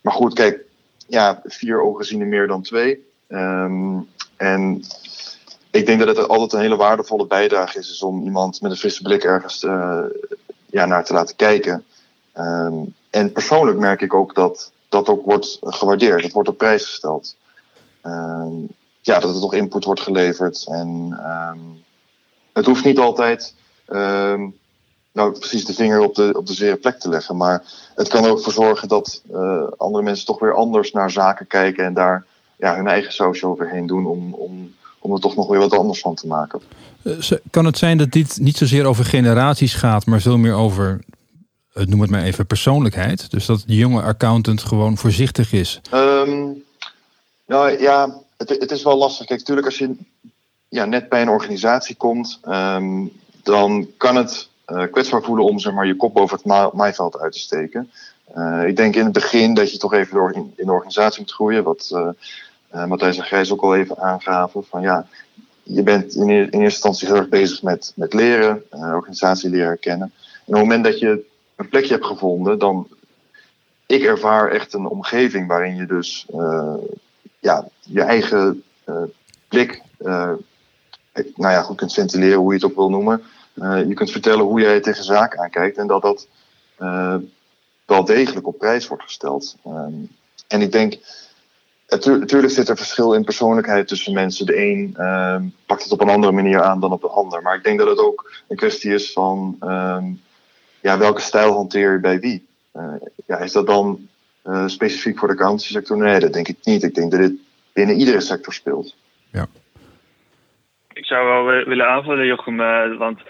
maar 0.00 0.12
goed, 0.12 0.34
kijk, 0.34 0.64
ja, 1.06 1.42
vier 1.44 1.82
ogen 1.82 2.04
zien 2.04 2.20
er 2.20 2.26
meer 2.26 2.46
dan 2.46 2.62
twee. 2.62 3.06
En 4.36 4.84
ik 5.76 5.86
denk 5.86 5.98
dat 5.98 6.16
het 6.16 6.28
altijd 6.28 6.52
een 6.52 6.60
hele 6.60 6.76
waardevolle 6.76 7.26
bijdrage 7.26 7.78
is, 7.78 7.90
is 7.90 8.02
om 8.02 8.24
iemand 8.24 8.60
met 8.60 8.70
een 8.70 8.76
frisse 8.76 9.02
blik 9.02 9.24
ergens 9.24 9.62
uh, 9.62 10.00
ja, 10.66 10.86
naar 10.86 11.04
te 11.04 11.12
laten 11.12 11.36
kijken. 11.36 11.84
Um, 12.38 12.94
en 13.10 13.32
persoonlijk 13.32 13.78
merk 13.78 14.00
ik 14.00 14.14
ook 14.14 14.34
dat 14.34 14.72
dat 14.88 15.08
ook 15.08 15.24
wordt 15.24 15.58
gewaardeerd. 15.60 16.22
Het 16.22 16.32
wordt 16.32 16.48
op 16.48 16.58
prijs 16.58 16.84
gesteld. 16.84 17.36
Um, 18.02 18.68
ja, 19.00 19.18
dat 19.18 19.34
er 19.34 19.40
toch 19.40 19.54
input 19.54 19.84
wordt 19.84 20.00
geleverd. 20.00 20.66
En 20.68 21.18
um, 21.26 21.84
het 22.52 22.66
hoeft 22.66 22.84
niet 22.84 22.98
altijd 22.98 23.54
nou, 25.16 25.38
precies 25.38 25.64
de 25.64 25.74
vinger 25.74 26.00
op 26.00 26.14
de, 26.14 26.32
op 26.36 26.46
de 26.46 26.54
zere 26.54 26.76
plek 26.76 26.98
te 26.98 27.08
leggen. 27.08 27.36
Maar 27.36 27.62
het 27.94 28.08
kan 28.08 28.26
ook 28.26 28.40
voor 28.40 28.52
zorgen 28.52 28.88
dat 28.88 29.22
uh, 29.32 29.62
andere 29.76 30.04
mensen 30.04 30.26
toch 30.26 30.38
weer 30.38 30.54
anders 30.54 30.92
naar 30.92 31.10
zaken 31.10 31.46
kijken. 31.46 31.84
En 31.84 31.94
daar 31.94 32.24
ja, 32.56 32.76
hun 32.76 32.86
eigen 32.86 33.12
sausje 33.12 33.46
overheen 33.46 33.86
doen 33.86 34.06
om, 34.06 34.34
om, 34.34 34.74
om 35.06 35.14
er 35.14 35.20
toch 35.20 35.36
nog 35.36 35.48
weer 35.48 35.58
wat 35.58 35.72
anders 35.72 36.00
van 36.00 36.14
te 36.14 36.26
maken. 36.26 36.60
Uh, 37.02 37.30
kan 37.50 37.64
het 37.64 37.78
zijn 37.78 37.98
dat 37.98 38.10
dit 38.10 38.38
niet 38.40 38.56
zozeer 38.56 38.84
over 38.84 39.04
generaties 39.04 39.74
gaat, 39.74 40.06
maar 40.06 40.20
veel 40.20 40.38
meer 40.38 40.54
over 40.54 41.00
noem 41.84 42.00
het 42.00 42.10
maar 42.10 42.22
even, 42.22 42.46
persoonlijkheid? 42.46 43.30
Dus 43.30 43.46
dat 43.46 43.62
de 43.66 43.76
jonge 43.76 44.02
accountant 44.02 44.62
gewoon 44.62 44.96
voorzichtig 44.96 45.52
is? 45.52 45.80
Um, 45.94 46.64
nou 47.46 47.80
ja, 47.80 48.20
het, 48.36 48.48
het, 48.48 48.70
is 48.70 48.82
wel 48.82 48.96
lastig. 48.96 49.26
Kijk, 49.26 49.40
natuurlijk 49.40 49.66
als 49.66 49.78
je 49.78 49.96
ja, 50.68 50.84
net 50.84 51.08
bij 51.08 51.22
een 51.22 51.28
organisatie 51.28 51.96
komt, 51.96 52.40
um, 52.48 53.12
dan 53.42 53.86
kan 53.96 54.16
het 54.16 54.48
uh, 54.66 54.82
kwetsbaar 54.90 55.22
voelen 55.22 55.44
om 55.44 55.58
zeg 55.58 55.72
maar, 55.72 55.86
je 55.86 55.96
kop 55.96 56.14
boven 56.14 56.36
het 56.36 56.46
ma 56.46 56.70
maaiveld 56.72 57.18
uit 57.18 57.32
te 57.32 57.38
steken. 57.38 57.90
Uh, 58.36 58.64
ik 58.66 58.76
denk 58.76 58.96
in 58.96 59.04
het 59.04 59.12
begin 59.12 59.54
dat 59.54 59.72
je 59.72 59.78
toch 59.78 59.92
even 59.92 60.14
door 60.14 60.32
in, 60.32 60.52
in 60.56 60.66
de 60.66 60.72
organisatie 60.72 61.20
moet 61.20 61.32
groeien. 61.32 61.64
Wat 61.64 61.90
uh, 61.92 62.08
Matthijs 62.84 63.18
en 63.18 63.24
Grijs 63.24 63.52
ook 63.52 63.62
al 63.62 63.76
even 63.76 63.98
aangaven. 63.98 64.64
Van 64.64 64.82
ja, 64.82 65.06
je 65.62 65.82
bent 65.82 66.14
in, 66.14 66.28
in 66.28 66.44
eerste 66.44 66.60
instantie 66.60 67.06
heel 67.08 67.16
erg 67.16 67.28
bezig 67.28 67.62
met, 67.62 67.92
met 67.96 68.12
leren, 68.12 68.62
organisatie 68.70 69.50
leren 69.50 69.78
kennen. 69.78 70.12
En 70.22 70.42
op 70.46 70.54
het 70.54 70.62
moment 70.62 70.84
dat 70.84 70.98
je 70.98 71.24
een 71.56 71.68
plekje 71.68 71.92
hebt 71.92 72.06
gevonden, 72.06 72.58
dan 72.58 72.88
ik 73.86 74.02
ervaar 74.02 74.50
echt 74.50 74.74
een 74.74 74.86
omgeving 74.86 75.48
waarin 75.48 75.76
je 75.76 75.86
dus 75.86 76.26
uh, 76.34 76.74
ja, 77.38 77.68
je 77.80 78.02
eigen 78.02 78.62
blik, 79.48 79.82
nou 79.98 80.38
ja, 81.36 81.62
goed 81.62 81.76
kunt 81.76 81.92
ventileren, 81.92 82.38
hoe 82.38 82.48
je 82.48 82.58
het 82.58 82.70
ook 82.70 82.76
wil 82.76 82.90
noemen. 82.90 83.22
je 83.88 83.94
kunt 83.94 84.10
vertellen 84.10 84.44
hoe 84.44 84.60
jij 84.60 84.80
tegen 84.80 85.04
zaken 85.04 85.40
aankijkt 85.40 85.76
en 85.76 85.86
dat 85.86 86.02
dat 86.02 86.26
wel 87.86 88.04
degelijk 88.04 88.46
op 88.46 88.58
prijs 88.58 88.88
wordt 88.88 89.02
gesteld. 89.02 89.56
Um, 89.66 90.08
en 90.48 90.62
ik 90.62 90.72
denk, 90.72 90.98
natuurlijk 91.88 92.52
zit 92.52 92.68
er 92.68 92.76
verschil 92.76 93.14
in 93.14 93.24
persoonlijkheid 93.24 93.88
tussen 93.88 94.12
mensen. 94.12 94.46
De 94.46 94.56
een 94.56 94.94
uh, 94.96 95.40
pakt 95.66 95.82
het 95.82 95.92
op 95.92 96.00
een 96.00 96.08
andere 96.08 96.32
manier 96.32 96.62
aan 96.62 96.80
dan 96.80 96.92
op 96.92 97.00
de 97.00 97.08
ander. 97.08 97.42
Maar 97.42 97.56
ik 97.56 97.64
denk 97.64 97.78
dat 97.78 97.88
het 97.88 97.98
ook 97.98 98.32
een 98.48 98.56
kwestie 98.56 98.94
is 98.94 99.12
van 99.12 99.56
um, 99.60 100.20
ja, 100.80 100.98
welke 100.98 101.20
stijl 101.20 101.52
hanteer 101.52 101.92
je 101.92 102.00
bij 102.00 102.20
wie? 102.20 102.46
Uh, 102.74 102.94
ja, 103.26 103.38
is 103.38 103.52
dat 103.52 103.66
dan 103.66 104.08
uh, 104.46 104.66
specifiek 104.66 105.18
voor 105.18 105.28
de 105.28 105.34
accountancy 105.34 105.72
sector? 105.72 105.96
Nee, 105.96 106.20
dat 106.20 106.32
denk 106.32 106.48
ik 106.48 106.56
niet. 106.64 106.82
Ik 106.82 106.94
denk 106.94 107.10
dat 107.10 107.20
dit 107.20 107.32
binnen 107.72 107.96
iedere 107.96 108.20
sector 108.20 108.52
speelt. 108.52 108.94
Ja. 109.32 109.46
Ik 110.92 111.04
zou 111.04 111.26
wel 111.26 111.64
willen 111.64 111.88
aanvullen, 111.88 112.26
Jochem, 112.26 112.60
uh, 112.60 112.98
want 112.98 113.20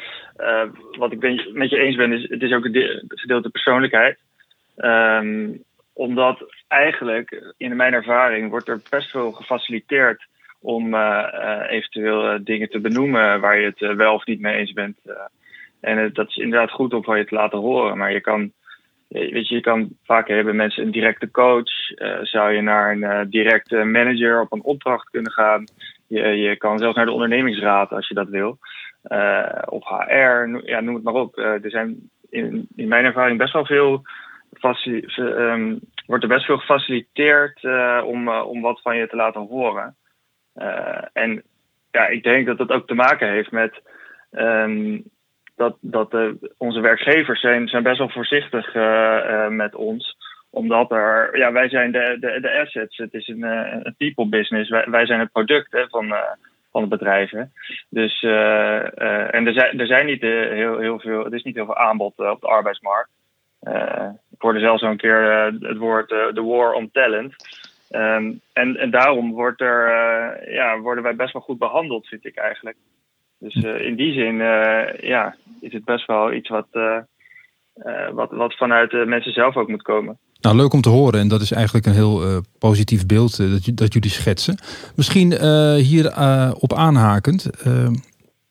wat 0.99 1.13
ik 1.13 1.21
ben, 1.21 1.51
met 1.53 1.71
je 1.71 1.79
eens 1.79 1.97
ben, 1.97 2.13
is 2.13 2.29
het 2.29 2.43
is 2.43 2.53
ook 2.53 2.65
een 2.65 3.05
gedeelte 3.09 3.51
persoonlijkheid. 3.51 4.19
Um, 4.77 5.65
Omdat 5.97 6.45
eigenlijk, 6.69 7.55
in 7.57 7.77
mijn 7.77 7.93
ervaring, 7.93 8.51
wordt 8.51 8.69
er 8.69 8.81
best 8.91 9.11
veel 9.11 9.33
gefaciliteerd 9.33 10.27
om 10.61 10.95
eventueel 11.69 12.45
dingen 12.45 12.69
te 12.69 12.81
benoemen 12.81 13.41
waar 13.41 13.59
je 13.59 13.67
het 13.77 13.97
wel 13.97 14.15
of 14.15 14.27
niet 14.27 14.41
mee 14.41 14.57
eens 14.57 14.73
bent. 14.73 14.99
en 15.81 16.11
dat 16.13 16.29
is 16.29 16.37
inderdaad 16.37 16.71
goed 16.71 16.95
om 16.95 17.05
van 17.05 17.19
je 17.19 17.25
te 17.25 17.35
laten 17.35 17.59
horen. 17.59 17.99
Maar 17.99 18.13
je 18.13 18.21
kan 18.21 18.53
Weet 19.09 19.49
je, 19.49 19.55
je 19.55 19.61
kan 19.61 19.89
vaak 20.05 20.29
hebben 20.29 20.57
mensen 20.57 20.83
een 20.83 20.91
directe 20.91 21.31
coach. 21.31 21.71
Zou 22.23 22.53
je 22.53 22.61
naar 22.61 22.91
een 22.91 23.31
directe 23.31 23.85
manager 23.85 24.41
op 24.41 24.53
een 24.53 24.63
opdracht 24.63 25.11
kunnen 25.11 25.33
gaan. 25.33 25.65
Je, 26.07 26.21
je 26.21 26.57
kan 26.57 26.79
zelfs 26.79 26.97
naar 26.97 27.05
de 27.05 27.13
ondernemingsraad 27.13 27.91
als 27.91 28.09
je 28.09 28.15
dat 28.15 28.29
wil. 28.29 28.59
Of 29.65 29.89
HR, 29.89 30.61
ja, 30.65 30.81
noem 30.81 30.95
het 30.95 31.05
maar 31.05 31.15
op. 31.15 31.39
er 31.39 31.71
zijn 31.71 32.11
in, 32.31 32.69
mijn 32.75 33.05
ervaring 33.05 33.39
best 33.39 33.53
wel 33.53 33.67
veel. 33.67 34.03
Um, 35.17 35.81
wordt 36.07 36.23
er 36.23 36.29
best 36.29 36.45
veel 36.45 36.59
gefaciliteerd 36.59 37.65
om, 38.05 38.29
om 38.29 38.61
wat 38.61 38.81
van 38.83 38.97
je 38.97 39.09
te 39.09 39.17
laten 39.17 39.41
horen. 39.41 39.97
en 41.13 41.43
ja, 41.91 42.07
ik 42.07 42.23
denk 42.23 42.47
dat 42.47 42.59
dat 42.59 42.71
ook 42.71 42.87
te 42.87 42.95
maken 42.95 43.29
heeft 43.31 43.51
met. 43.51 43.83
Um, 44.31 45.05
dat, 45.57 45.77
dat 45.81 46.17
onze 46.59 46.81
werkgevers 46.81 47.41
zijn, 47.41 47.69
zijn 47.69 47.83
best 47.83 47.99
wel 47.99 48.11
voorzichtig 48.11 48.75
met 49.49 49.75
ons. 49.75 50.17
Omdat 50.51 50.91
er, 50.91 51.39
ja, 51.39 51.53
wij 51.53 51.69
zijn 51.69 51.93
de, 51.93 52.17
de, 52.21 52.41
de 52.41 52.61
assets. 52.61 52.97
Het 52.97 53.15
is 53.15 53.29
een, 53.29 53.43
een 53.43 53.95
people 53.97 54.29
business. 54.29 54.71
Wij, 54.71 54.85
wij 54.89 55.07
zijn 55.07 55.21
het 55.21 55.33
product 55.33 55.73
hè, 55.73 55.89
van, 55.89 56.15
van 56.71 56.83
de 56.83 56.89
bedrijven. 56.89 57.53
Dus, 57.89 58.23
en 58.23 59.47
er 59.47 59.53
zijn, 59.53 59.81
er 59.81 59.87
zijn 59.87 60.07
niet 60.07 60.21
heel, 60.21 60.79
heel 60.79 61.01
veel, 61.01 61.25
er 61.25 61.35
is 61.35 61.43
niet 61.43 61.55
heel 61.55 61.65
veel 61.65 61.77
aanbod 61.77 62.19
op 62.19 62.41
de 62.41 62.47
arbeidsmarkt. 62.47 63.11
Ik 64.37 64.43
hoorde 64.43 64.61
zelfs 64.61 64.83
een 64.83 64.97
keer 64.97 65.53
het 65.61 65.77
woord 65.77 66.09
de 66.09 66.43
war 66.43 66.73
on 66.73 66.91
talent. 66.93 67.35
Um, 67.91 68.41
en, 68.53 68.77
en 68.77 68.91
daarom 68.91 69.33
wordt 69.33 69.61
er, 69.61 69.89
ja, 70.53 70.79
worden 70.79 71.05
wij 71.05 71.17
best 71.17 71.33
wel 71.33 71.43
goed 71.43 71.59
behandeld, 71.59 72.07
vind 72.07 72.27
ik 72.27 72.37
eigenlijk. 72.37 72.77
Dus 73.39 73.55
uh, 73.55 73.81
in 73.81 73.97
die 73.97 74.13
zin 74.13 74.35
uh, 74.35 74.99
ja, 75.01 75.35
is 75.61 75.73
het 75.73 75.85
best 75.85 76.07
wel 76.07 76.33
iets 76.33 76.49
wat, 76.49 76.67
uh, 76.73 76.99
wat, 78.13 78.31
wat 78.31 78.57
vanuit 78.57 78.91
de 78.91 79.05
mensen 79.07 79.33
zelf 79.33 79.57
ook 79.57 79.69
moet 79.69 79.83
komen. 79.83 80.19
Nou, 80.41 80.57
leuk 80.57 80.73
om 80.73 80.81
te 80.81 80.89
horen. 80.89 81.21
En 81.21 81.29
dat 81.29 81.41
is 81.41 81.53
eigenlijk 81.53 81.87
een 81.87 81.93
heel 81.93 82.43
positief 82.59 83.07
beeld 83.07 83.37
dat, 83.37 83.77
dat 83.77 83.93
jullie 83.93 84.11
schetsen. 84.11 84.59
Misschien 84.97 85.33
hier 85.77 86.07
op 86.61 86.73
aanhakend. 86.73 87.51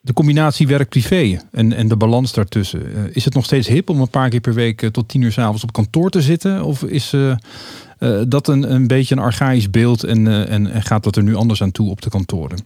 De 0.06 0.14
combinatie 0.14 0.68
werk-privé 0.68 1.40
en, 1.52 1.74
en 1.74 1.88
de 1.88 1.98
balans 1.98 2.34
daartussen. 2.34 3.14
is 3.14 3.26
het 3.26 3.34
nog 3.34 3.46
steeds 3.46 3.68
hip 3.68 3.90
om 3.90 4.02
een 4.02 4.10
paar 4.10 4.30
keer 4.30 4.40
per 4.40 4.54
week 4.54 4.90
tot 4.92 5.10
tien 5.10 5.22
uur 5.22 5.32
s 5.32 5.38
avonds 5.38 5.64
op 5.64 5.72
kantoor 5.72 6.10
te 6.10 6.22
zitten? 6.22 6.64
Of 6.64 6.84
is 6.84 7.14
uh, 7.14 8.22
dat 8.28 8.48
een, 8.48 8.72
een 8.72 8.88
beetje 8.88 9.16
een 9.16 9.22
archaïsch 9.22 9.70
beeld 9.70 10.04
en, 10.04 10.26
uh, 10.26 10.52
en, 10.52 10.72
en, 10.72 10.82
gaat 10.82 11.04
dat 11.04 11.16
er 11.16 11.24
nu 11.24 11.36
anders 11.36 11.62
aan 11.62 11.72
toe 11.72 11.90
op 11.90 12.02
de 12.02 12.10
kantoren. 12.10 12.58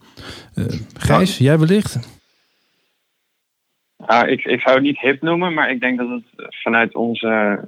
Gijs, 0.97 1.37
ja. 1.37 1.45
jij 1.45 1.59
wellicht? 1.59 2.17
Nou, 4.07 4.27
ik, 4.27 4.45
ik 4.45 4.61
zou 4.61 4.75
het 4.75 4.83
niet 4.83 4.99
hip 4.99 5.21
noemen, 5.21 5.53
maar 5.53 5.71
ik 5.71 5.79
denk 5.79 5.97
dat 5.97 6.09
het 6.09 6.53
vanuit 6.63 6.95
onze 6.95 7.59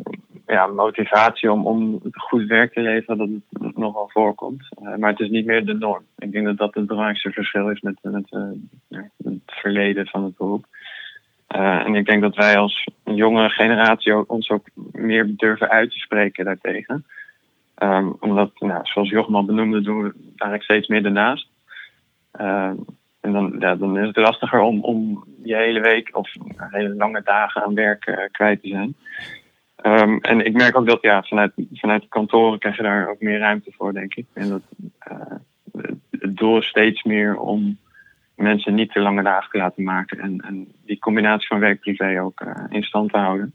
ja, 0.48 0.68
motivatie 0.68 1.52
om, 1.52 1.66
om 1.66 2.02
goed 2.14 2.46
werk 2.48 2.74
te 2.74 2.82
leveren, 2.82 3.18
dat 3.18 3.30
het 3.62 3.78
nogal 3.78 4.10
voorkomt. 4.14 4.68
maar 4.98 5.10
het 5.10 5.20
is 5.20 5.30
niet 5.30 5.46
meer 5.46 5.66
de 5.66 5.74
norm. 5.74 6.04
Ik 6.18 6.32
denk 6.32 6.46
dat 6.46 6.58
dat 6.58 6.74
het 6.74 6.88
belangrijkste 6.88 7.32
verschil 7.32 7.70
is 7.70 7.82
met, 7.82 7.96
met 8.02 8.32
verleden 9.62 10.08
van 10.08 10.24
het 10.24 10.38
beroep. 10.38 10.66
en 11.48 11.96
ik 11.96 12.06
denk 12.06 12.22
dat 12.22 12.36
wij 12.36 12.58
als 12.58 12.88
jonge 13.04 13.50
generatie 13.50 14.30
ons 14.30 14.50
ook 14.50 14.68
meer 14.92 15.34
durven 15.36 15.70
uit 15.70 15.92
te 15.92 15.98
spreken 15.98 16.46
daartegen. 16.46 17.06
Um, 17.84 18.16
omdat, 18.20 18.60
nou, 18.60 18.80
zoals 18.84 19.10
Jochem 19.10 19.36
al 19.36 19.46
benoemde, 19.46 19.82
doen 19.82 20.02
we 20.02 20.14
eigenlijk 20.28 20.64
steeds 20.64 20.88
meer 20.88 21.06
ernaast. 21.06 21.48
Um, 22.40 22.86
en 23.22 23.32
dan, 23.32 23.56
ja, 23.60 23.76
dan 23.76 23.98
is 23.98 24.08
het 24.08 24.16
lastiger 24.16 24.60
om, 24.60 24.84
om 24.84 25.24
je 25.44 25.56
hele 25.56 25.80
week 25.80 26.10
of 26.12 26.30
hele 26.58 26.96
lange 26.96 27.22
dagen 27.24 27.64
aan 27.64 27.74
werk 27.74 28.08
uh, 28.08 28.18
kwijt 28.32 28.62
te 28.62 28.68
zijn. 28.68 28.96
Um, 29.84 30.20
en 30.22 30.46
ik 30.46 30.54
merk 30.54 30.78
ook 30.78 30.88
dat 30.88 31.02
ja, 31.02 31.24
vanuit, 31.24 31.52
vanuit 31.74 32.02
de 32.02 32.08
kantoren 32.08 32.60
krijg 32.60 32.78
je 32.78 32.84
daar 32.84 33.10
ook 33.10 33.22
meer 33.22 33.40
ruimte 33.40 33.72
voor, 33.78 33.94
denk 33.94 34.16
ik. 34.16 34.26
En 34.34 34.50
dat 34.50 34.62
uh, 35.12 35.86
het 36.20 36.38
doel 36.38 36.58
is 36.58 36.68
steeds 36.68 37.04
meer 37.04 37.40
om 37.40 37.78
mensen 38.42 38.74
niet 38.74 38.92
te 38.92 39.00
lange 39.00 39.24
dagen 39.24 39.50
te 39.52 39.58
laten 39.58 39.84
maken. 39.84 40.20
En, 40.20 40.40
en 40.48 40.68
die 40.86 41.00
combinatie 41.00 41.48
van 41.48 41.60
werk-privé 41.60 42.22
ook 42.22 42.42
uh, 42.42 42.54
in 42.70 42.84
stand 42.84 43.12
te 43.12 43.18
houden. 43.18 43.54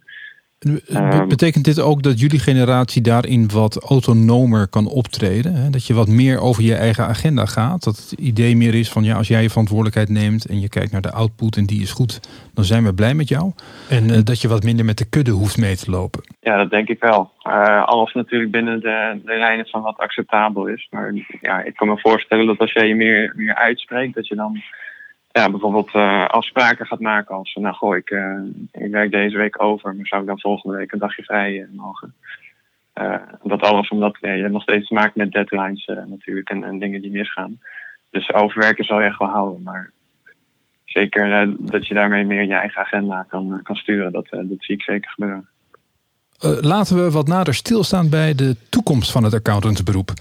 Um, 0.69 1.29
Betekent 1.29 1.65
dit 1.65 1.81
ook 1.81 2.03
dat 2.03 2.21
jullie 2.21 2.39
generatie 2.39 3.03
daarin 3.03 3.49
wat 3.49 3.83
autonomer 3.83 4.69
kan 4.69 4.87
optreden? 4.87 5.55
Hè? 5.55 5.71
Dat 5.71 5.87
je 5.87 5.95
wat 5.95 6.09
meer 6.09 6.41
over 6.41 6.63
je 6.63 6.75
eigen 6.75 7.07
agenda 7.07 7.47
gaat? 7.47 7.85
Dat 7.85 7.97
het 7.97 8.13
idee 8.13 8.57
meer 8.57 8.75
is 8.75 8.91
van 8.91 9.05
ja, 9.05 9.17
als 9.17 9.29
jij 9.29 9.43
je 9.43 9.49
verantwoordelijkheid 9.49 10.09
neemt 10.09 10.47
en 10.47 10.61
je 10.61 10.69
kijkt 10.69 10.93
naar 10.93 11.01
de 11.01 11.13
output 11.13 11.57
en 11.57 11.67
die 11.67 11.83
is 11.83 11.93
goed, 11.93 12.21
dan 12.55 12.65
zijn 12.65 12.85
we 12.85 12.95
blij 12.95 13.15
met 13.15 13.29
jou. 13.29 13.53
En 13.89 14.09
uh, 14.09 14.19
dat 14.25 14.41
je 14.41 14.49
wat 14.49 14.63
minder 14.63 14.85
met 14.85 14.99
de 14.99 15.09
kudde 15.09 15.31
hoeft 15.31 15.59
mee 15.59 15.77
te 15.77 15.91
lopen. 15.91 16.21
Ja, 16.41 16.57
dat 16.57 16.71
denk 16.71 16.89
ik 16.89 17.01
wel. 17.01 17.31
Uh, 17.43 17.85
alles 17.85 18.13
natuurlijk 18.13 18.51
binnen 18.51 18.81
de, 18.81 19.21
de 19.25 19.39
lijnen 19.39 19.67
van 19.67 19.83
wat 19.83 19.99
acceptabel 19.99 20.67
is. 20.67 20.87
Maar 20.91 21.13
ja, 21.41 21.63
ik 21.63 21.75
kan 21.75 21.89
me 21.89 21.99
voorstellen 21.99 22.47
dat 22.47 22.59
als 22.59 22.73
jij 22.73 22.89
je 22.89 22.95
meer, 22.95 23.33
meer 23.37 23.55
uitspreekt, 23.55 24.15
dat 24.15 24.29
je 24.29 24.35
dan 24.35 24.63
ja, 25.37 25.51
bijvoorbeeld 25.51 25.95
uh, 25.95 26.27
afspraken 26.27 26.87
gaat 26.87 27.01
maken 27.01 27.35
als 27.35 27.55
nou 27.55 27.75
goh, 27.75 27.97
ik, 27.97 28.11
uh, 28.11 28.41
ik 28.73 28.91
werk 28.91 29.11
deze 29.11 29.37
week 29.37 29.63
over, 29.63 29.95
maar 29.95 30.07
zou 30.07 30.21
ik 30.21 30.27
dan 30.27 30.41
volgende 30.41 30.77
week 30.77 30.93
een 30.93 30.99
dagje 30.99 31.23
vrij 31.23 31.67
mogen? 31.73 32.15
dat 33.43 33.63
alles 33.63 33.89
omdat 33.89 34.17
je 34.21 34.49
nog 34.51 34.63
steeds 34.63 34.91
maakt 34.91 35.15
met 35.15 35.33
deadlines 35.33 35.91
natuurlijk 36.07 36.51
en, 36.51 36.65
en, 36.65 36.79
dingen 36.79 37.03
die 37.03 37.11
misgaan. 37.11 37.61
Dus 38.11 38.33
overwerken 38.33 38.85
zal 38.85 39.01
je 39.01 39.07
echt 39.07 39.19
wel 39.19 39.29
houden, 39.29 39.63
maar 39.63 39.91
zeker 40.85 41.55
dat 41.59 41.87
je 41.87 41.95
daarmee 41.95 42.25
meer 42.25 42.43
je 42.43 42.55
eigen 42.55 42.81
agenda 42.81 43.27
kan, 43.29 43.61
kan 43.63 43.77
sturen, 43.77 44.13
dat, 44.13 44.27
dat 44.31 44.47
zie 44.59 44.75
ik 44.75 44.83
zeker 44.83 45.11
gebeuren. 45.11 45.49
laten 46.61 46.97
we 46.97 47.11
wat 47.11 47.27
nader 47.27 47.55
stilstaan 47.55 48.11
bij 48.11 48.35
de 48.35 48.57
toekomst 48.71 49.13
van 49.13 49.25
het 49.25 49.35
accountantsberoep. 49.35 50.13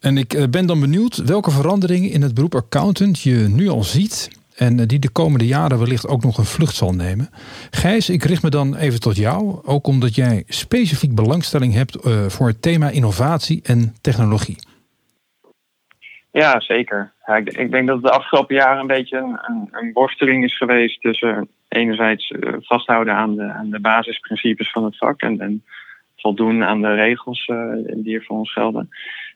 En 0.00 0.16
ik 0.18 0.46
ben 0.50 0.66
dan 0.66 0.80
benieuwd 0.80 1.16
welke 1.16 1.50
veranderingen 1.50 2.10
in 2.10 2.22
het 2.22 2.34
beroep 2.34 2.54
accountant 2.54 3.20
je 3.20 3.46
nu 3.48 3.68
al 3.68 3.82
ziet 3.82 4.36
en 4.56 4.78
eh, 4.78 4.86
die 4.86 4.98
de 4.98 5.10
komende 5.10 5.46
jaren 5.46 5.78
wellicht 5.78 6.08
ook 6.08 6.22
nog 6.22 6.38
een 6.38 6.44
vlucht 6.44 6.74
zal 6.74 6.92
nemen. 6.92 7.28
Gijs, 7.70 8.10
ik 8.10 8.24
richt 8.24 8.42
me 8.42 8.50
dan 8.50 8.76
even 8.76 9.00
tot 9.00 9.16
jou, 9.16 9.60
ook 9.64 9.86
omdat 9.86 10.14
jij 10.14 10.44
specifiek 10.46 11.14
belangstelling 11.14 11.74
hebt 11.74 12.06
uh, 12.06 12.26
voor 12.26 12.46
het 12.46 12.62
thema 12.62 12.88
innovatie 12.90 13.60
en 13.62 13.94
technologie. 14.00 14.56
Ja, 16.30 16.60
zeker. 16.60 17.12
Ik, 17.44 17.70
denk 17.70 17.86
dat 17.86 17.96
het 17.96 18.04
de 18.04 18.10
afgelopen 18.10 18.54
jaren 18.54 18.80
een 18.80 18.86
beetje 18.86 19.16
een, 19.18 19.68
een, 19.70 19.92
worsteling 19.92 20.44
is 20.44 20.56
geweest 20.56 21.00
tussen 21.00 21.48
enerzijds 21.68 22.30
uh, 22.30 22.52
vasthouden 22.60 23.14
aan 23.14 23.34
de, 23.34 23.42
aan 23.42 23.70
de 23.70 23.80
basisprincipes 23.80 24.70
van 24.70 24.84
het 24.84 24.96
vak 24.96 25.20
en, 25.20 25.40
en 25.40 25.64
voldoen 26.16 26.64
aan 26.64 26.82
de 26.82 26.94
regels 26.94 27.50
die 27.96 28.16
er 28.16 28.24
voor 28.24 28.36
ons 28.36 28.52
gelden. 28.52 28.88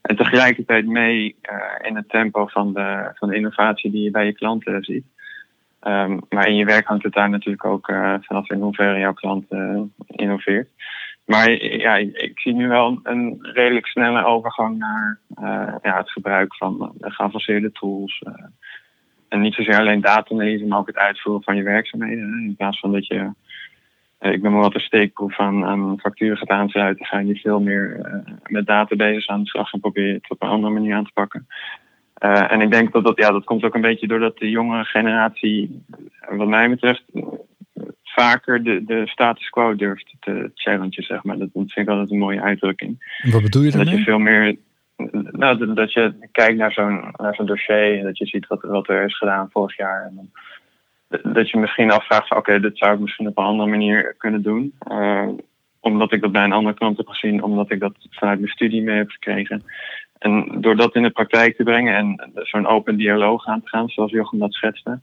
En 0.03 0.17
tegelijkertijd 0.17 0.87
mee 0.87 1.37
uh, 1.43 1.89
in 1.89 1.97
het 1.97 2.09
tempo 2.09 2.47
van 2.47 2.73
de, 2.73 3.11
van 3.15 3.29
de 3.29 3.37
innovatie 3.37 3.91
die 3.91 4.03
je 4.03 4.11
bij 4.11 4.27
je 4.27 4.33
klanten 4.33 4.83
ziet. 4.83 5.05
Um, 5.83 6.21
maar 6.29 6.49
in 6.49 6.57
je 6.57 6.65
werk 6.65 6.87
hangt 6.87 7.05
het 7.05 7.13
daar 7.13 7.31
natuurlijk 7.31 7.65
ook 7.65 7.89
uh, 7.89 8.15
vanaf 8.21 8.51
in 8.51 8.61
hoeverre 8.61 8.99
jouw 8.99 9.13
klant 9.13 9.45
uh, 9.51 9.81
innoveert. 10.07 10.69
Maar 11.25 11.51
ja, 11.63 11.97
ik, 11.97 12.41
zie 12.41 12.55
nu 12.55 12.69
wel 12.69 13.01
een 13.03 13.39
redelijk 13.41 13.87
snelle 13.87 14.25
overgang 14.25 14.79
naar 14.79 15.19
ja, 15.83 15.97
het 15.97 16.11
gebruik 16.11 16.57
van 16.57 16.93
geavanceerde 17.01 17.73
tools. 17.73 18.23
en 19.29 19.41
niet 19.41 19.55
zozeer 19.55 19.79
alleen 19.79 20.01
data 20.01 20.35
maar 20.35 20.79
ook 20.79 20.87
het 20.87 20.97
uitvoeren 20.97 21.43
van 21.43 21.57
je 21.57 21.63
werkzaamheden. 21.63 22.45
In 22.47 22.55
plaats 22.57 22.81
van 22.81 22.93
dat 22.93 23.07
je 23.07 23.15
eh, 23.15 23.29
ik 24.21 24.43
ben 24.43 24.53
maar 24.53 24.61
wat 24.61 24.75
een 24.75 24.81
steekproef 24.81 25.39
aan, 25.39 25.65
aan 25.65 26.01
facturen 26.01 26.37
gaat 26.37 26.49
aansluiten, 26.49 27.07
ga 27.07 27.19
je 27.19 27.37
veel 27.37 27.61
meer 27.61 27.97
uh, 27.99 28.35
met 28.47 28.67
databases 28.67 29.29
aan 29.29 29.43
de 29.43 29.49
slag 29.49 29.73
en 29.73 29.81
probeer 29.81 30.07
je 30.07 30.15
het 30.15 30.31
op 30.31 30.43
een 30.43 30.49
andere 30.49 30.73
manier 30.73 30.95
aan 30.95 31.05
te 31.05 31.13
pakken. 31.15 31.47
Uh, 32.25 32.53
en 32.53 32.61
ik 32.61 32.71
denk 32.71 32.93
dat 32.93 33.05
dat, 33.05 33.19
ja, 33.19 33.31
dat 33.31 33.45
komt 33.45 33.65
ook 33.65 33.75
een 33.75 33.81
beetje 33.81 34.07
doordat 34.07 34.39
de 34.39 34.51
jonge 34.51 34.85
generatie, 34.85 35.83
wat 36.29 36.49
mij 36.49 36.69
betreft, 36.69 37.05
vaker 38.03 38.63
de, 38.63 38.85
de 38.85 39.07
status 39.07 39.49
quo 39.49 39.77
durft 39.77 40.15
te 40.21 40.51
challengen, 40.55 41.03
zeg 41.03 41.23
maar. 41.25 41.39
Dat, 41.39 41.49
vind 41.53 41.77
ik 41.77 41.89
altijd 41.89 42.11
een 42.11 42.19
mooie 42.19 42.43
uitdrukking. 42.43 43.19
Wat 43.31 43.43
bedoel 43.43 43.63
je 43.63 43.71
daarmee? 43.71 43.91
Dat 43.91 43.99
je 43.99 44.05
veel 44.05 44.19
meer, 44.19 44.57
nou, 45.31 45.75
dat, 45.75 45.93
je 45.93 46.15
kijkt 46.33 46.59
naar 46.59 46.73
zo'n, 46.73 47.15
naar 47.17 47.35
zo'n 47.35 47.47
dossier 47.47 47.99
en 47.99 48.05
dat 48.05 48.19
je 48.19 48.27
ziet 48.27 48.47
wat, 48.47 48.63
wat 48.63 48.89
er 48.89 49.05
is 49.05 49.17
gedaan 49.17 49.51
vorig 49.51 49.77
jaar. 49.77 50.07
En 50.07 50.15
dan 50.15 50.31
dat 51.23 51.51
je 51.51 51.59
misschien 51.59 51.91
afvraagt 51.91 52.29
van 52.29 52.37
oké, 52.37 52.61
dit 52.61 52.79
zou 52.79 52.95
ik 52.95 53.01
misschien 53.01 53.29
op 53.29 53.39
een 53.39 53.45
andere 53.45 53.71
manier 53.71 54.15
kunnen 54.19 54.43
doen. 54.43 54.75
Uh, 54.91 55.29
omdat 55.81 56.13
ik 56.13 56.21
dat 56.21 56.33
bij 56.33 56.45
een 56.45 56.53
andere 56.53 56.75
klant 56.75 56.97
heb 56.97 57.09
gezien, 57.09 57.43
omdat 57.43 57.71
ik 57.71 57.81
dat 57.81 57.95
vanuit 58.11 58.39
mijn 58.39 58.53
studie 58.53 58.83
mee 58.83 58.97
heb 58.97 59.11
gekregen. 59.11 59.63
En 60.19 60.61
door 60.61 60.77
dat 60.77 60.95
in 60.95 61.03
de 61.03 61.11
praktijk 61.11 61.57
te 61.57 61.63
brengen 61.63 61.97
en 61.97 62.31
zo'n 62.35 62.67
open 62.67 62.97
dialoog 62.97 63.47
aan 63.47 63.61
te 63.61 63.69
gaan, 63.69 63.89
zoals 63.89 64.11
Jochem 64.11 64.39
dat 64.39 64.53
schetste, 64.53 65.01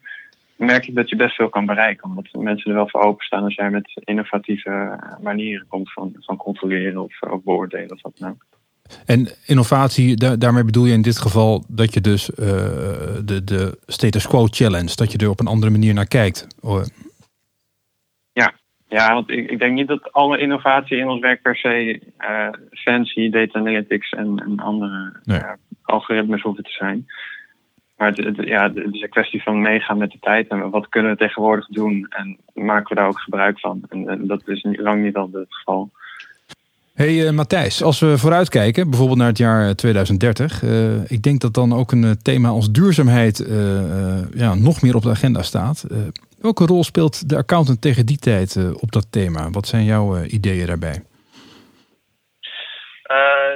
merk 0.55 0.87
ik 0.87 0.95
dat 0.95 1.09
je 1.09 1.15
best 1.15 1.35
veel 1.35 1.49
kan 1.49 1.65
bereiken. 1.65 2.09
Omdat 2.09 2.27
mensen 2.31 2.69
er 2.71 2.77
wel 2.77 2.89
voor 2.89 3.01
openstaan 3.01 3.43
als 3.43 3.55
jij 3.55 3.69
met 3.69 4.01
innovatieve 4.03 4.99
manieren 5.21 5.67
komt 5.67 5.93
van, 5.93 6.15
van 6.19 6.37
controleren 6.37 7.03
of, 7.03 7.21
of 7.21 7.43
beoordelen 7.43 7.91
of 7.91 8.01
wat 8.01 8.17
dan 8.17 8.29
ook. 8.29 8.45
En 9.05 9.27
innovatie, 9.45 10.37
daarmee 10.37 10.63
bedoel 10.63 10.85
je 10.85 10.93
in 10.93 11.01
dit 11.01 11.19
geval 11.19 11.63
dat 11.67 11.93
je 11.93 12.01
dus 12.01 12.29
uh, 12.29 12.37
de, 13.25 13.41
de 13.43 13.77
status 13.85 14.27
quo 14.27 14.45
challenge, 14.49 14.95
dat 14.95 15.11
je 15.11 15.17
er 15.17 15.29
op 15.29 15.39
een 15.39 15.47
andere 15.47 15.71
manier 15.71 15.93
naar 15.93 16.07
kijkt. 16.07 16.47
Ja, 18.33 18.53
ja 18.87 19.13
want 19.13 19.29
ik, 19.29 19.49
ik 19.49 19.59
denk 19.59 19.73
niet 19.73 19.87
dat 19.87 20.11
alle 20.11 20.37
innovatie 20.37 20.97
in 20.97 21.07
ons 21.07 21.19
werk 21.19 21.41
per 21.41 21.55
se 21.55 22.01
uh, 22.19 22.49
fancy 22.71 23.29
data 23.29 23.59
analytics 23.59 24.09
en, 24.09 24.43
en 24.45 24.59
andere 24.59 25.19
nee. 25.23 25.41
algoritmes 25.83 26.41
hoeven 26.41 26.63
te 26.63 26.71
zijn. 26.71 27.05
Maar 27.97 28.07
het, 28.07 28.17
het, 28.17 28.47
ja, 28.47 28.63
het 28.73 28.93
is 28.93 29.01
een 29.01 29.09
kwestie 29.09 29.43
van 29.43 29.61
meegaan 29.61 29.97
met 29.97 30.11
de 30.11 30.19
tijd 30.19 30.47
en 30.47 30.69
wat 30.69 30.89
kunnen 30.89 31.11
we 31.11 31.17
tegenwoordig 31.17 31.67
doen 31.67 32.05
en 32.09 32.37
maken 32.53 32.89
we 32.89 32.95
daar 32.95 33.07
ook 33.07 33.19
gebruik 33.19 33.59
van. 33.59 33.83
En, 33.89 34.09
en 34.09 34.27
dat 34.27 34.47
is 34.47 34.65
lang 34.71 35.03
niet 35.03 35.15
altijd 35.15 35.43
het 35.43 35.55
geval. 35.55 35.91
Hey 36.97 37.13
uh, 37.13 37.31
Matthijs, 37.31 37.83
als 37.83 37.99
we 37.99 38.17
vooruitkijken, 38.17 38.89
bijvoorbeeld 38.89 39.19
naar 39.19 39.27
het 39.27 39.37
jaar 39.37 39.75
2030, 39.75 40.63
uh, 40.63 40.95
eh, 40.95 41.11
ik 41.11 41.21
denk 41.21 41.41
dat 41.41 41.53
dan 41.53 41.73
ook 41.73 41.91
een 41.91 42.03
eh, 42.03 42.11
thema 42.11 42.49
als 42.49 42.71
duurzaamheid 42.71 43.37
ja, 44.33 44.53
nog 44.55 44.81
meer 44.81 44.95
op 44.95 45.01
de 45.01 45.09
agenda 45.09 45.41
staat. 45.41 45.85
welke 46.41 46.65
rol 46.65 46.83
speelt 46.83 47.29
de 47.29 47.37
accountant 47.37 47.81
tegen 47.81 48.05
die 48.05 48.17
tijd 48.17 48.73
op 48.81 48.91
dat 48.91 49.11
thema? 49.11 49.49
Wat 49.49 49.67
zijn 49.67 49.83
jouw 49.83 50.23
ideeën 50.23 50.67
daarbij? 50.67 51.03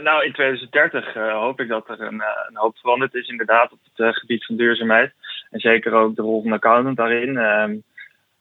nou, 0.03 0.25
in 0.25 0.33
2030 0.33 1.13
hoop 1.13 1.59
ik 1.59 1.67
dat 1.67 1.89
er 1.89 2.01
een, 2.01 2.23
een, 2.47 2.57
hoop 2.57 2.77
veranderd 2.77 3.13
is 3.13 3.27
inderdaad 3.27 3.71
op 3.71 3.79
het 3.93 4.17
gebied 4.17 4.45
van 4.45 4.55
duurzaamheid. 4.55 5.13
En 5.49 5.59
zeker 5.59 5.93
ook 5.93 6.15
de 6.15 6.21
rol 6.21 6.41
van 6.41 6.49
de 6.49 6.55
accountant 6.55 6.97
daarin. 6.97 7.33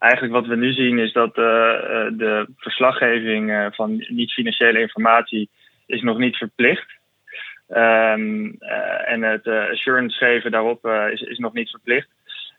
Eigenlijk 0.01 0.33
wat 0.33 0.47
we 0.47 0.55
nu 0.55 0.73
zien 0.73 0.99
is 0.99 1.13
dat 1.13 1.37
uh, 1.37 1.43
de 2.11 2.47
verslaggeving 2.57 3.49
uh, 3.49 3.65
van 3.71 4.05
niet-financiële 4.07 4.79
informatie 4.79 5.49
is 5.85 6.01
nog 6.01 6.17
niet 6.17 6.35
verplicht. 6.35 6.99
Um, 7.69 8.57
en 9.05 9.21
het 9.21 9.47
assurance 9.47 10.17
geven 10.17 10.51
daarop 10.51 10.85
is, 11.11 11.21
is 11.21 11.37
nog 11.37 11.53
niet 11.53 11.69
verplicht. 11.69 12.07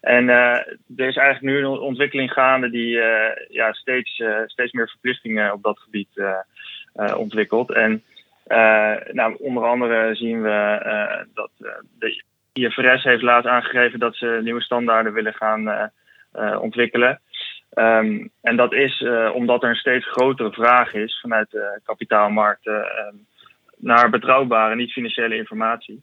En 0.00 0.28
er 0.28 0.66
is 0.96 1.16
eigenlijk 1.16 1.40
nu 1.40 1.59
een 1.59 1.66
ontwikkeling 1.66 2.33
gaande 2.33 2.70
die 2.70 3.00
ja, 3.48 3.72
steeds, 3.72 4.22
steeds 4.46 4.72
meer 4.72 4.88
verplichtingen 4.88 5.52
op 5.52 5.62
dat 5.62 5.78
gebied 5.78 6.22
ontwikkelt. 7.16 7.72
En 7.72 8.02
nou, 9.12 9.37
onder 9.38 9.64
andere 9.64 10.14
zien 10.14 10.42
we 10.42 11.26
dat 11.35 11.50
de 11.98 12.22
IFRS 12.52 13.02
heeft 13.02 13.22
laat 13.22 13.46
aangegeven 13.46 13.98
dat 13.98 14.16
ze 14.16 14.40
nieuwe 14.42 14.62
standaarden 14.62 15.12
willen 15.12 15.35
gaan 15.35 15.90
ontwikkelen. 16.61 17.20
Um, 17.74 18.30
en 18.40 18.56
dat 18.56 18.72
is 18.72 19.00
uh, 19.00 19.35
omdat 19.35 19.62
er 19.62 19.68
een 19.68 19.74
steeds 19.74 20.06
grotere 20.11 20.52
vraag 20.52 20.94
is 20.94 21.20
vanuit 21.20 21.50
de 21.50 21.80
kapitaalmarkten 21.85 22.74
um, 22.74 23.26
naar 23.76 24.11
betrouwbare 24.11 24.74
niet-financiële 24.74 25.37
informatie. 25.37 26.02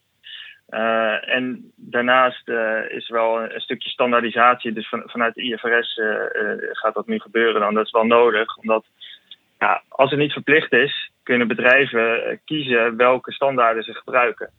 Uh, 0.70 1.34
en 1.36 1.72
daarnaast 1.76 2.48
uh, 2.48 2.90
is 2.90 3.10
er 3.10 3.14
wel 3.14 3.42
een, 3.42 3.62
stukje 3.62 3.90
standaardisatie. 3.90 4.74
Dus 4.74 4.90
van, 4.90 5.04
vanuit 5.06 5.36
de 5.36 5.42
IFRS 5.42 6.00
gaat 6.72 6.94
dat 6.94 7.08
nu 7.08 7.20
gebeuren 7.20 7.62
dan. 7.62 7.74
Dat 7.74 7.86
is 7.86 7.92
wel 7.92 8.06
nodig, 8.06 8.58
omdat 8.58 8.86
ja, 9.60 9.82
als 9.90 10.10
het 10.10 10.20
niet 10.20 10.34
verplicht 10.34 10.74
is, 10.74 11.12
kunnen 11.24 11.48
bedrijven 11.48 12.40
kiezen 12.46 12.98
welke 12.98 13.32
standaarden 13.32 13.84
ze 13.84 13.94
gebruiken. 13.94 14.50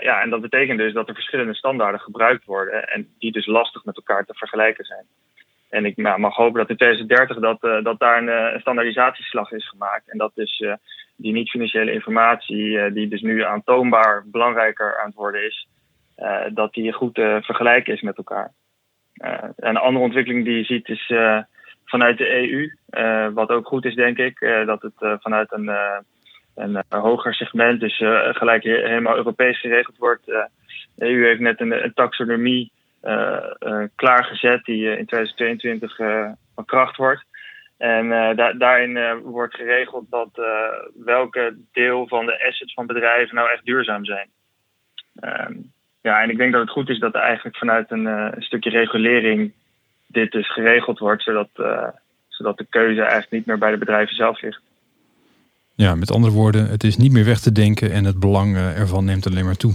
ja, 0.00 0.20
en 0.22 0.30
dat 0.30 0.40
betekent 0.40 0.78
dus 0.78 0.92
dat 0.92 1.08
er 1.08 1.14
verschillende 1.14 1.54
standaarden 1.54 2.00
gebruikt 2.00 2.44
worden 2.44 2.88
en 2.88 3.08
die 3.18 3.32
dus 3.32 3.46
lastig 3.46 3.84
met 3.84 3.96
elkaar 3.96 4.24
te 4.24 4.34
vergelijken 4.34 4.84
zijn. 4.84 5.06
En 5.68 5.84
ik 5.84 5.96
mag 5.96 6.34
hopen 6.34 6.58
dat 6.58 6.70
in 6.70 6.76
2030 6.76 7.38
dat, 7.38 7.64
uh, 7.64 7.84
dat 7.84 7.98
daar 7.98 8.18
een, 8.18 8.28
eh, 8.28 8.52
een, 8.52 8.60
standaardisatieslag 8.60 9.52
is 9.52 9.68
gemaakt. 9.68 10.10
En 10.10 10.18
dat 10.18 10.32
dus 10.34 10.60
uh, 10.60 10.72
die 11.16 11.32
niet-financiële 11.32 11.92
informatie, 11.92 12.92
die 12.92 13.08
dus 13.08 13.20
nu 13.20 13.42
aantoonbaar 13.42 14.24
belangrijker 14.26 14.98
aan 14.98 15.06
het 15.06 15.14
worden 15.14 15.46
is, 15.46 15.68
dat 16.54 16.72
die 16.72 16.92
goed 16.92 17.14
te 17.14 17.38
vergelijken 17.42 17.94
is 17.94 18.00
met 18.00 18.16
elkaar. 18.16 18.52
en 19.14 19.54
een 19.56 19.76
andere 19.76 20.04
ontwikkeling 20.04 20.44
die 20.44 20.56
je 20.56 20.64
ziet 20.64 20.88
is 20.88 21.12
vanuit 21.84 22.18
de 22.18 22.30
EU, 22.30 22.72
wat 23.32 23.48
ook 23.48 23.66
goed 23.66 23.84
is 23.84 23.94
denk 23.94 24.18
ik, 24.18 24.40
dat 24.66 24.82
het 24.82 25.20
vanuit 25.20 25.52
een, 25.52 26.82
hoger 26.88 27.34
segment, 27.34 27.80
dus 27.80 27.96
gelijk 28.32 28.62
helemaal 28.62 29.16
Europees 29.16 29.60
geregeld 29.60 29.96
wordt. 29.96 30.24
de 30.24 30.48
EU 30.94 31.24
heeft 31.24 31.40
net 31.40 31.60
een, 31.60 31.92
taxonomie 31.94 32.72
klaargezet 33.94 34.64
die 34.64 34.82
uh, 34.82 34.98
in 34.98 35.06
2022 35.06 35.96
van 36.54 36.64
kracht 36.64 36.96
wordt. 36.96 37.24
En 37.76 38.08
da 38.08 38.52
daarin 38.52 39.20
wordt 39.22 39.54
geregeld 39.54 40.04
dat 40.10 40.28
welke 41.04 41.56
deel 41.72 42.08
van 42.08 42.26
de 42.26 42.46
assets 42.48 42.74
van 42.74 42.86
bedrijven 42.86 43.34
nou 43.34 43.50
echt 43.50 43.64
duurzaam 43.64 44.04
zijn. 44.04 44.28
Ehm, 45.14 45.52
ja, 46.00 46.22
en 46.22 46.30
ik 46.30 46.36
denk 46.36 46.52
dat 46.52 46.60
het 46.60 46.70
goed 46.70 46.88
is 46.88 46.98
dat 46.98 47.14
eigenlijk 47.14 47.56
vanuit 47.56 47.90
een, 47.90 48.06
een 48.06 48.42
stukje 48.42 48.70
regulering 48.70 49.52
dit 50.06 50.32
dus 50.32 50.52
geregeld 50.52 50.98
wordt, 50.98 51.22
zodat, 51.22 51.48
zodat 52.28 52.58
de 52.58 52.66
keuze 52.70 53.00
eigenlijk 53.00 53.30
niet 53.30 53.46
meer 53.46 53.58
bij 53.58 53.70
de 53.70 53.78
bedrijven 53.78 54.14
zelf 54.14 54.42
ligt. 54.42 54.60
Ja, 55.74 55.94
met 55.94 56.12
andere 56.12 56.32
woorden, 56.32 56.68
het 56.68 56.84
is 56.84 56.96
niet 56.96 57.12
meer 57.12 57.24
weg 57.24 57.40
te 57.40 57.52
denken 57.52 57.92
en 57.92 58.04
het 58.04 58.20
belang 58.20 58.56
ervan 58.56 59.04
neemt 59.04 59.26
alleen 59.26 59.44
maar 59.44 59.56
toe. 59.56 59.74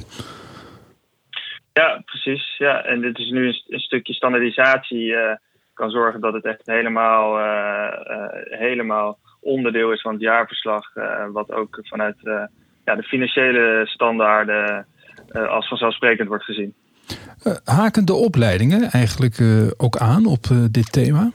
Ja, 1.73 2.01
precies. 2.05 2.57
Ja. 2.57 2.83
En 2.83 3.01
dit 3.01 3.17
is 3.17 3.29
nu 3.29 3.47
een, 3.47 3.61
een 3.67 3.79
stukje 3.79 4.13
standaardisatie 4.13 5.05
uh, 5.05 5.35
kan 5.73 5.89
zorgen 5.89 6.21
dat 6.21 6.33
het 6.33 6.45
echt 6.45 6.61
helemaal, 6.65 7.39
uh, 7.39 7.99
uh, 8.07 8.59
helemaal 8.59 9.19
onderdeel 9.41 9.91
is 9.91 10.01
van 10.01 10.13
het 10.13 10.21
jaarverslag. 10.21 10.93
wat 11.31 11.51
ook 11.51 11.79
vanuit 11.81 12.15
ja, 12.85 12.95
de 12.95 13.03
financiële 13.03 13.81
standaarden 13.85 14.87
als 15.31 15.67
vanzelfsprekend 15.67 16.27
wordt 16.27 16.43
gezien. 16.43 16.73
haken 17.63 18.05
de 18.05 18.13
opleidingen 18.13 18.89
eigenlijk 18.91 19.41
ook 19.77 19.97
aan 19.97 20.25
op 20.25 20.43
dit 20.71 20.91
thema? 20.91 21.31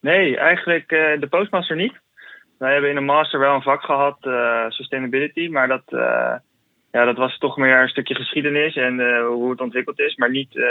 Nee, 0.00 0.36
eigenlijk 0.36 0.88
de 0.88 1.26
postmaster 1.30 1.76
niet. 1.76 1.94
Wij 2.58 2.72
hebben 2.72 2.90
in 2.90 2.96
de 2.96 3.02
master 3.02 3.40
wel 3.40 3.54
een 3.54 3.62
vak 3.62 3.82
gehad, 3.82 4.18
sustainability, 4.68 5.48
maar 5.48 5.68
dat 5.68 5.84
ja, 6.96 7.04
dat 7.04 7.16
was 7.16 7.38
toch 7.38 7.56
meer 7.56 7.80
een 7.80 7.88
stukje 7.88 8.14
geschiedenis 8.14 8.76
en 8.76 8.98
uh, 8.98 9.26
hoe 9.26 9.50
het 9.50 9.60
ontwikkeld 9.60 10.00
is, 10.00 10.16
maar 10.16 10.30
niet 10.30 10.54
uh, 10.54 10.66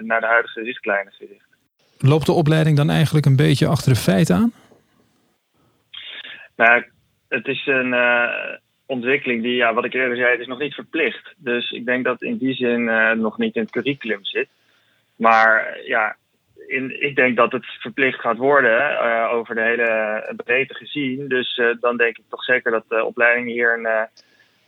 naar 0.00 0.20
de 0.20 0.26
huidige 0.26 0.62
richtlijnen 0.62 1.12
gericht. 1.12 1.46
Loopt 1.98 2.26
de 2.26 2.32
opleiding 2.32 2.76
dan 2.76 2.90
eigenlijk 2.90 3.26
een 3.26 3.36
beetje 3.36 3.66
achter 3.66 3.92
de 3.92 3.98
feiten 3.98 4.36
aan? 4.36 4.52
Nou, 6.56 6.84
het 7.28 7.46
is 7.46 7.66
een 7.66 7.92
uh, 7.92 8.30
ontwikkeling 8.86 9.42
die, 9.42 9.54
ja, 9.54 9.74
wat 9.74 9.84
ik 9.84 9.94
eerder 9.94 10.16
zei, 10.16 10.30
het 10.30 10.40
is 10.40 10.46
nog 10.46 10.58
niet 10.58 10.74
verplicht. 10.74 11.34
Dus 11.36 11.70
ik 11.70 11.84
denk 11.84 12.04
dat 12.04 12.22
in 12.22 12.36
die 12.36 12.54
zin 12.54 12.84
nog 13.20 13.38
niet 13.38 13.54
in 13.54 13.62
het 13.62 13.70
curriculum 13.70 14.24
zit. 14.24 14.48
Maar 15.16 15.78
ja, 15.84 16.16
in, 16.66 17.02
ik 17.02 17.16
denk 17.16 17.36
dat 17.36 17.52
het 17.52 17.64
verplicht 17.80 18.20
gaat 18.20 18.36
worden 18.36 19.00
over 19.30 19.54
de 19.54 19.60
hele 19.60 20.32
breedte 20.36 20.74
gezien. 20.74 21.28
Dus 21.28 21.60
dan 21.80 21.96
denk 21.96 22.18
ik 22.18 22.24
toch 22.28 22.44
zeker 22.44 22.70
dat 22.70 22.84
de 22.88 23.04
opleiding 23.04 23.46
hier 23.46 23.78
een 23.78 24.08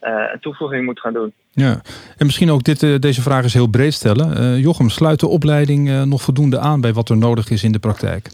een 0.01 0.41
toevoeging 0.41 0.85
moet 0.85 1.01
gaan 1.01 1.13
doen. 1.13 1.33
Ja, 1.51 1.81
en 2.17 2.27
misschien 2.27 2.51
ook 2.51 2.63
dit, 2.63 2.83
uh, 2.83 2.99
deze 2.99 3.23
vraag 3.23 3.45
is 3.45 3.55
heel 3.55 3.67
breed 3.67 3.95
stellen. 3.95 4.43
Uh, 4.43 4.59
Jochem, 4.59 4.89
sluit 4.89 5.21
de 5.21 5.27
opleiding 5.27 6.05
nog 6.05 6.23
voldoende 6.23 6.59
aan 6.59 6.81
bij 6.81 6.93
wat 6.93 7.09
er 7.09 7.17
nodig 7.17 7.51
is 7.51 7.63
in 7.63 7.73
de 7.73 7.79
praktijk? 7.79 8.31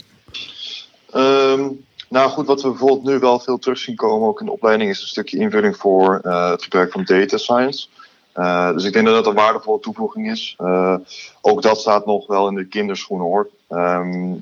Um, 1.15 1.85
nou 2.09 2.29
goed, 2.29 2.45
wat 2.45 2.61
we 2.61 2.69
bijvoorbeeld 2.69 3.03
nu 3.03 3.19
wel 3.19 3.39
veel 3.39 3.57
terug 3.57 3.77
zien 3.77 3.95
komen, 3.95 4.27
ook 4.27 4.39
in 4.39 4.45
de 4.45 4.51
opleiding, 4.51 4.89
is 4.89 5.01
een 5.01 5.07
stukje 5.07 5.37
invulling 5.37 5.77
voor 5.77 6.19
het 6.23 6.63
gebruik 6.63 6.91
van 6.91 7.03
data 7.03 7.37
science. 7.37 7.87
dus 8.73 8.83
ik 8.83 8.93
denk 8.93 9.05
dat 9.05 9.15
dat 9.15 9.27
een 9.27 9.33
waardevolle 9.33 9.79
toevoeging 9.79 10.31
is. 10.31 10.55
ook 11.41 11.61
dat 11.61 11.79
staat 11.79 12.05
nog 12.05 12.27
wel 12.27 12.47
in 12.47 12.55
de 12.55 12.67
kinderschoenen 12.67 13.25
hoor. 13.25 13.49
Um, 13.69 14.41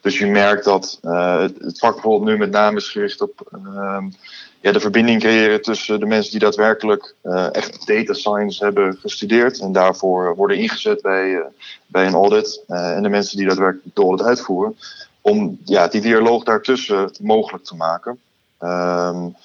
dus 0.00 0.18
je 0.18 0.26
merkt 0.26 0.64
dat 0.64 0.98
het, 1.00 1.58
het, 1.58 1.78
vak 1.78 1.92
bijvoorbeeld 1.92 2.30
nu 2.30 2.38
met 2.38 2.50
name 2.50 2.76
is 2.76 2.88
gericht 2.88 3.20
op 3.20 3.50
um, 3.52 4.14
ja, 4.60 4.72
de 4.72 4.80
verbinding 4.80 5.20
creëren 5.20 5.62
tussen 5.62 6.00
de 6.00 6.06
mensen 6.06 6.30
die 6.30 6.40
daadwerkelijk 6.40 7.14
uh, 7.22 7.54
echt 7.54 7.86
data 7.86 8.12
science 8.12 8.64
hebben 8.64 8.96
gestudeerd 8.96 9.58
en 9.58 9.72
daarvoor 9.72 10.36
worden 10.36 10.56
ingezet 10.56 11.02
bij, 11.02 11.28
uh, 11.28 11.44
bij 11.86 12.06
een 12.06 12.14
audit 12.14 12.62
en 12.66 13.02
de 13.02 13.08
mensen 13.08 13.36
die 13.36 13.46
daadwerkelijk 13.46 13.94
de 13.94 14.02
audit 14.02 14.26
uitvoeren. 14.26 14.76
Om 15.20 15.58
ja, 15.64 15.88
die 15.88 16.00
dialoog 16.00 16.44
daartussen 16.44 17.10
mogelijk 17.20 17.64
te 17.64 17.76
maken. 17.76 18.20
Um, 18.60 19.36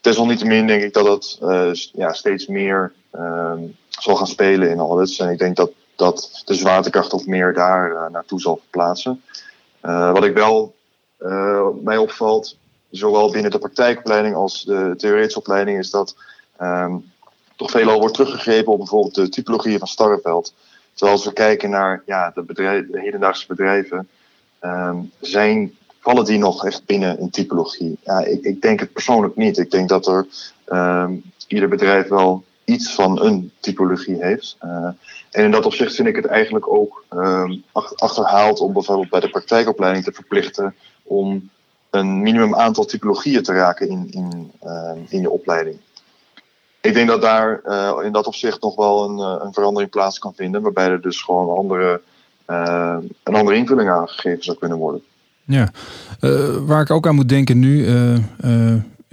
desalniettemin 0.00 0.66
denk 0.66 0.82
ik 0.82 0.92
dat 0.92 1.04
dat 1.04 1.38
ja, 1.92 2.12
steeds 2.12 2.46
meer 2.46 2.92
um, 3.12 3.76
zal 3.88 4.16
gaan 4.16 4.26
spelen 4.26 4.70
in 4.70 4.78
audits. 4.78 5.18
En 5.18 5.30
ik 5.30 5.38
denk 5.38 5.56
dat, 5.56 5.70
dat 5.96 6.42
de 6.44 6.54
zwaartekracht 6.54 7.12
ook 7.12 7.26
meer 7.26 7.52
daar 7.52 8.10
naartoe 8.10 8.40
zal 8.40 8.56
verplaatsen. 8.56 9.22
Wat 9.84 10.24
ik 10.24 10.34
wel 10.34 10.74
mij 11.82 11.96
opvalt, 11.96 12.56
zowel 12.90 13.30
binnen 13.30 13.50
de 13.50 13.58
praktijkopleiding 13.58 14.34
als 14.34 14.64
de 14.64 14.94
theoretische 14.96 15.38
opleiding, 15.38 15.78
is 15.78 15.90
dat 15.90 16.16
um, 16.60 17.12
toch 17.56 17.70
veelal 17.70 17.98
wordt 17.98 18.14
teruggegrepen 18.14 18.72
op 18.72 18.78
bijvoorbeeld 18.78 19.14
de 19.14 19.28
typologieën 19.28 19.78
van 19.78 19.88
Starreveld. 19.88 20.54
Terwijl 20.94 21.16
als 21.16 21.26
we 21.26 21.32
kijken 21.32 21.70
naar 21.70 22.02
ja, 22.06 22.30
de, 22.34 22.42
bedrijf, 22.42 22.90
de 22.90 23.00
hedendaagse 23.00 23.46
bedrijven, 23.46 24.08
ehm, 24.58 24.96
zijn, 25.20 25.74
vallen 26.00 26.24
die 26.24 26.38
nog 26.38 26.66
echt 26.66 26.84
binnen 26.86 27.20
een 27.20 27.30
typologie? 27.30 27.98
Ik, 28.24 28.42
ik 28.42 28.62
denk 28.62 28.80
het 28.80 28.92
persoonlijk 28.92 29.36
niet. 29.36 29.58
Ik 29.58 29.70
denk 29.70 29.88
dat 29.88 30.06
er 30.06 30.26
um, 30.66 31.22
ieder 31.48 31.68
bedrijf 31.68 32.08
wel 32.08 32.44
iets 32.64 32.94
van 32.94 33.22
een 33.22 33.52
typologie 33.60 34.24
heeft. 34.24 34.56
Uh, 34.64 34.88
en 35.34 35.44
in 35.44 35.50
dat 35.50 35.66
opzicht 35.66 35.94
vind 35.94 36.08
ik 36.08 36.16
het 36.16 36.26
eigenlijk 36.26 36.68
ook 36.68 37.04
um, 37.10 37.62
achterhaald 37.96 38.60
om 38.60 38.72
bijvoorbeeld 38.72 39.10
bij 39.10 39.20
de 39.20 39.28
praktijkopleiding 39.28 40.04
te 40.04 40.12
verplichten 40.12 40.74
om 41.02 41.50
een 41.90 42.22
minimum 42.22 42.54
aantal 42.54 42.84
typologieën 42.84 43.42
te 43.42 43.52
raken 43.52 43.88
in, 43.88 44.06
in, 44.10 44.52
uh, 44.64 44.90
in 45.08 45.20
je 45.20 45.30
opleiding. 45.30 45.76
Ik 46.80 46.94
denk 46.94 47.08
dat 47.08 47.22
daar 47.22 47.60
uh, 47.64 47.98
in 48.02 48.12
dat 48.12 48.26
opzicht 48.26 48.62
nog 48.62 48.76
wel 48.76 49.04
een, 49.04 49.18
uh, 49.18 49.44
een 49.44 49.52
verandering 49.52 49.90
plaats 49.90 50.18
kan 50.18 50.34
vinden, 50.34 50.62
waarbij 50.62 50.88
er 50.88 51.00
dus 51.00 51.22
gewoon 51.22 51.56
andere, 51.56 52.00
uh, 52.50 52.96
een 53.22 53.34
andere 53.34 53.56
invulling 53.56 53.90
aangegeven 53.90 54.44
zou 54.44 54.58
kunnen 54.58 54.78
worden. 54.78 55.02
Ja, 55.44 55.70
waar 56.66 56.80
ik 56.80 56.90
ook 56.90 57.06
aan 57.06 57.14
moet 57.14 57.28
denken 57.28 57.58
nu, 57.58 57.86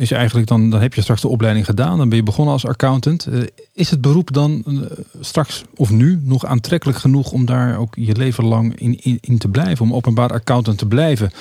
is 0.01 0.11
eigenlijk 0.11 0.47
dan, 0.47 0.69
dan 0.69 0.81
heb 0.81 0.93
je 0.93 1.01
straks 1.01 1.21
de 1.21 1.27
opleiding 1.27 1.65
gedaan, 1.65 1.97
dan 1.97 2.09
ben 2.09 2.17
je 2.17 2.23
begonnen 2.23 2.53
als 2.53 2.65
accountant. 2.65 3.27
Uh, 3.29 3.43
is 3.73 3.89
het 3.89 4.01
beroep 4.01 4.33
dan 4.33 4.63
uh, 4.67 4.81
straks 5.19 5.63
of 5.75 5.89
nu 5.89 6.19
nog 6.23 6.45
aantrekkelijk 6.45 6.97
genoeg 6.97 7.31
om 7.31 7.45
daar 7.45 7.77
ook 7.77 7.95
je 7.95 8.15
leven 8.15 8.45
lang 8.45 8.79
in, 8.79 9.19
in, 9.21 9.37
te 9.37 9.47
blijven, 9.47 9.85
om 9.85 9.93
openbaar 9.93 10.29
accountant 10.29 10.77
te 10.77 10.85
blijven? 10.85 11.31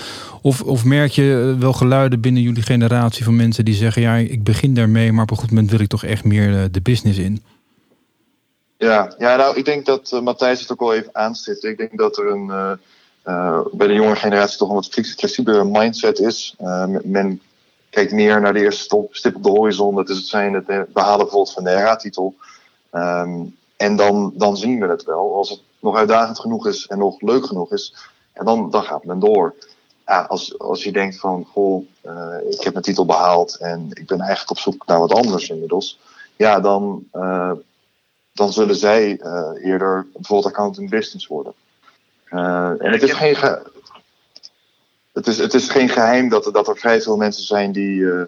Of, 0.42 0.62
of 0.62 0.84
merk 0.84 1.10
je 1.10 1.56
wel 1.58 1.72
geluiden 1.72 2.20
binnen 2.20 2.42
jullie 2.42 2.62
generatie 2.62 3.24
van 3.24 3.36
mensen 3.36 3.64
die 3.64 3.74
zeggen, 3.74 4.02
ja, 4.02 4.16
ik 4.16 4.44
begin 4.44 4.74
daarmee, 4.74 5.12
maar 5.12 5.22
op 5.22 5.30
een 5.30 5.36
goed 5.36 5.50
moment 5.50 5.70
wil 5.70 5.80
ik 5.80 5.88
toch 5.88 6.04
echt 6.04 6.24
meer 6.24 6.70
de 6.70 6.80
business 6.80 7.18
in? 7.18 7.42
Ja, 8.76 9.14
ja, 9.18 9.36
nou, 9.36 9.56
ik 9.56 9.64
denk 9.64 9.86
dat 9.86 10.20
Matthijs 10.22 10.60
het 10.60 10.72
ook 10.72 10.80
al 10.80 10.94
even 10.94 11.14
aanstipt. 11.14 11.64
Ik 11.64 11.78
denk 11.78 11.98
dat 11.98 12.18
er 12.18 12.26
een 12.26 12.78
bij 13.72 13.86
de 13.86 13.94
jonge 13.94 14.16
generatie 14.16 14.58
toch 14.58 14.68
een 14.68 14.74
wat 14.74 14.88
flexibele 14.88 15.64
mindset 15.64 16.18
is. 16.18 16.54
men 17.02 17.40
kijkt 17.90 18.12
meer 18.12 18.40
naar 18.40 18.52
de 18.52 18.60
eerste 18.60 18.82
stop, 18.82 19.14
stip 19.14 19.36
op 19.36 19.42
de 19.42 19.50
horizon. 19.50 19.94
Dat 19.94 20.08
is 20.08 20.16
het 20.16 20.26
zijn 20.26 20.54
het 20.54 20.66
behalen 20.66 21.18
bijvoorbeeld 21.18 21.52
van 21.52 21.64
de 21.64 21.72
RA-titel. 21.72 22.34
Um, 22.92 23.58
en 23.76 23.96
dan, 23.96 24.32
dan 24.34 24.56
zien 24.56 24.80
we 24.80 24.86
het 24.86 25.04
wel. 25.04 25.34
Als 25.34 25.50
het 25.50 25.60
nog 25.80 25.96
uitdagend 25.96 26.40
genoeg 26.40 26.66
is 26.66 26.86
en 26.86 26.98
nog 26.98 27.20
leuk 27.20 27.46
genoeg 27.46 27.72
is, 27.72 27.94
en 28.32 28.44
dan, 28.44 28.70
dan 28.70 28.82
gaat 28.82 29.04
men 29.04 29.18
door. 29.18 29.54
Ja, 30.06 30.20
als, 30.20 30.58
als 30.58 30.84
je 30.84 30.92
denkt 30.92 31.18
van, 31.18 31.46
goh, 31.52 31.84
uh, 32.06 32.34
ik 32.48 32.60
heb 32.60 32.72
mijn 32.72 32.84
titel 32.84 33.06
behaald 33.06 33.56
en 33.56 33.88
ik 33.90 34.06
ben 34.06 34.20
eigenlijk 34.20 34.50
op 34.50 34.58
zoek 34.58 34.86
naar 34.86 34.98
wat 34.98 35.12
anders 35.12 35.48
inmiddels. 35.48 35.98
Ja, 36.36 36.60
dan, 36.60 37.04
uh, 37.12 37.52
dan 38.32 38.52
zullen 38.52 38.76
zij 38.76 39.20
uh, 39.22 39.50
eerder 39.62 40.06
bijvoorbeeld 40.12 40.52
accountant 40.52 40.90
business 40.90 41.26
worden. 41.26 41.52
en 42.28 42.92
het 42.92 43.02
is 43.02 43.12
geen, 43.12 43.36
het 45.20 45.28
is, 45.28 45.38
het 45.38 45.54
is 45.54 45.68
geen 45.68 45.88
geheim 45.88 46.28
dat, 46.28 46.50
dat 46.52 46.68
er 46.68 46.76
vrij 46.76 47.00
veel 47.00 47.16
mensen 47.16 47.42
zijn 47.42 47.72
die, 47.72 48.00
uh, 48.00 48.22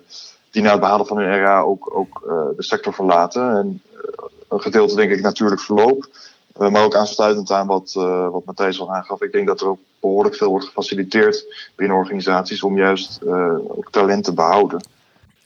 die 0.50 0.62
na 0.62 0.70
het 0.70 0.81
behalen 0.81 1.07
van 1.07 1.18
hun 1.18 1.38
RA 1.38 1.61
ook, 1.61 1.96
ook 1.96 2.22
uh, 2.26 2.33
de 2.57 2.62
sector 2.62 2.94
verlaten. 2.94 3.57
En 3.57 3.83
uh, 3.94 4.00
een 4.48 4.61
gedeelte 4.61 4.96
denk 4.96 5.11
ik 5.11 5.20
natuurlijk 5.20 5.61
verloop. 5.61 6.09
maar 6.57 6.85
ook 6.85 6.94
aansluitend 6.94 7.50
aan 7.50 7.66
wat, 7.66 7.92
wat 8.31 8.44
Matthijs 8.44 8.81
al 8.81 8.94
aangaf. 8.94 9.22
Ik 9.22 9.33
denk 9.33 9.46
dat 9.46 9.61
er 9.61 9.66
ook 9.66 9.78
behoorlijk 10.00 10.37
veel 10.37 10.48
wordt 10.48 10.66
gefaciliteerd 10.66 11.70
binnen 11.76 11.96
organisaties 11.96 12.62
om 12.62 12.76
juist 12.76 13.24
ook 13.68 13.90
talent 13.90 14.24
te 14.24 14.35
behouden. 14.35 14.85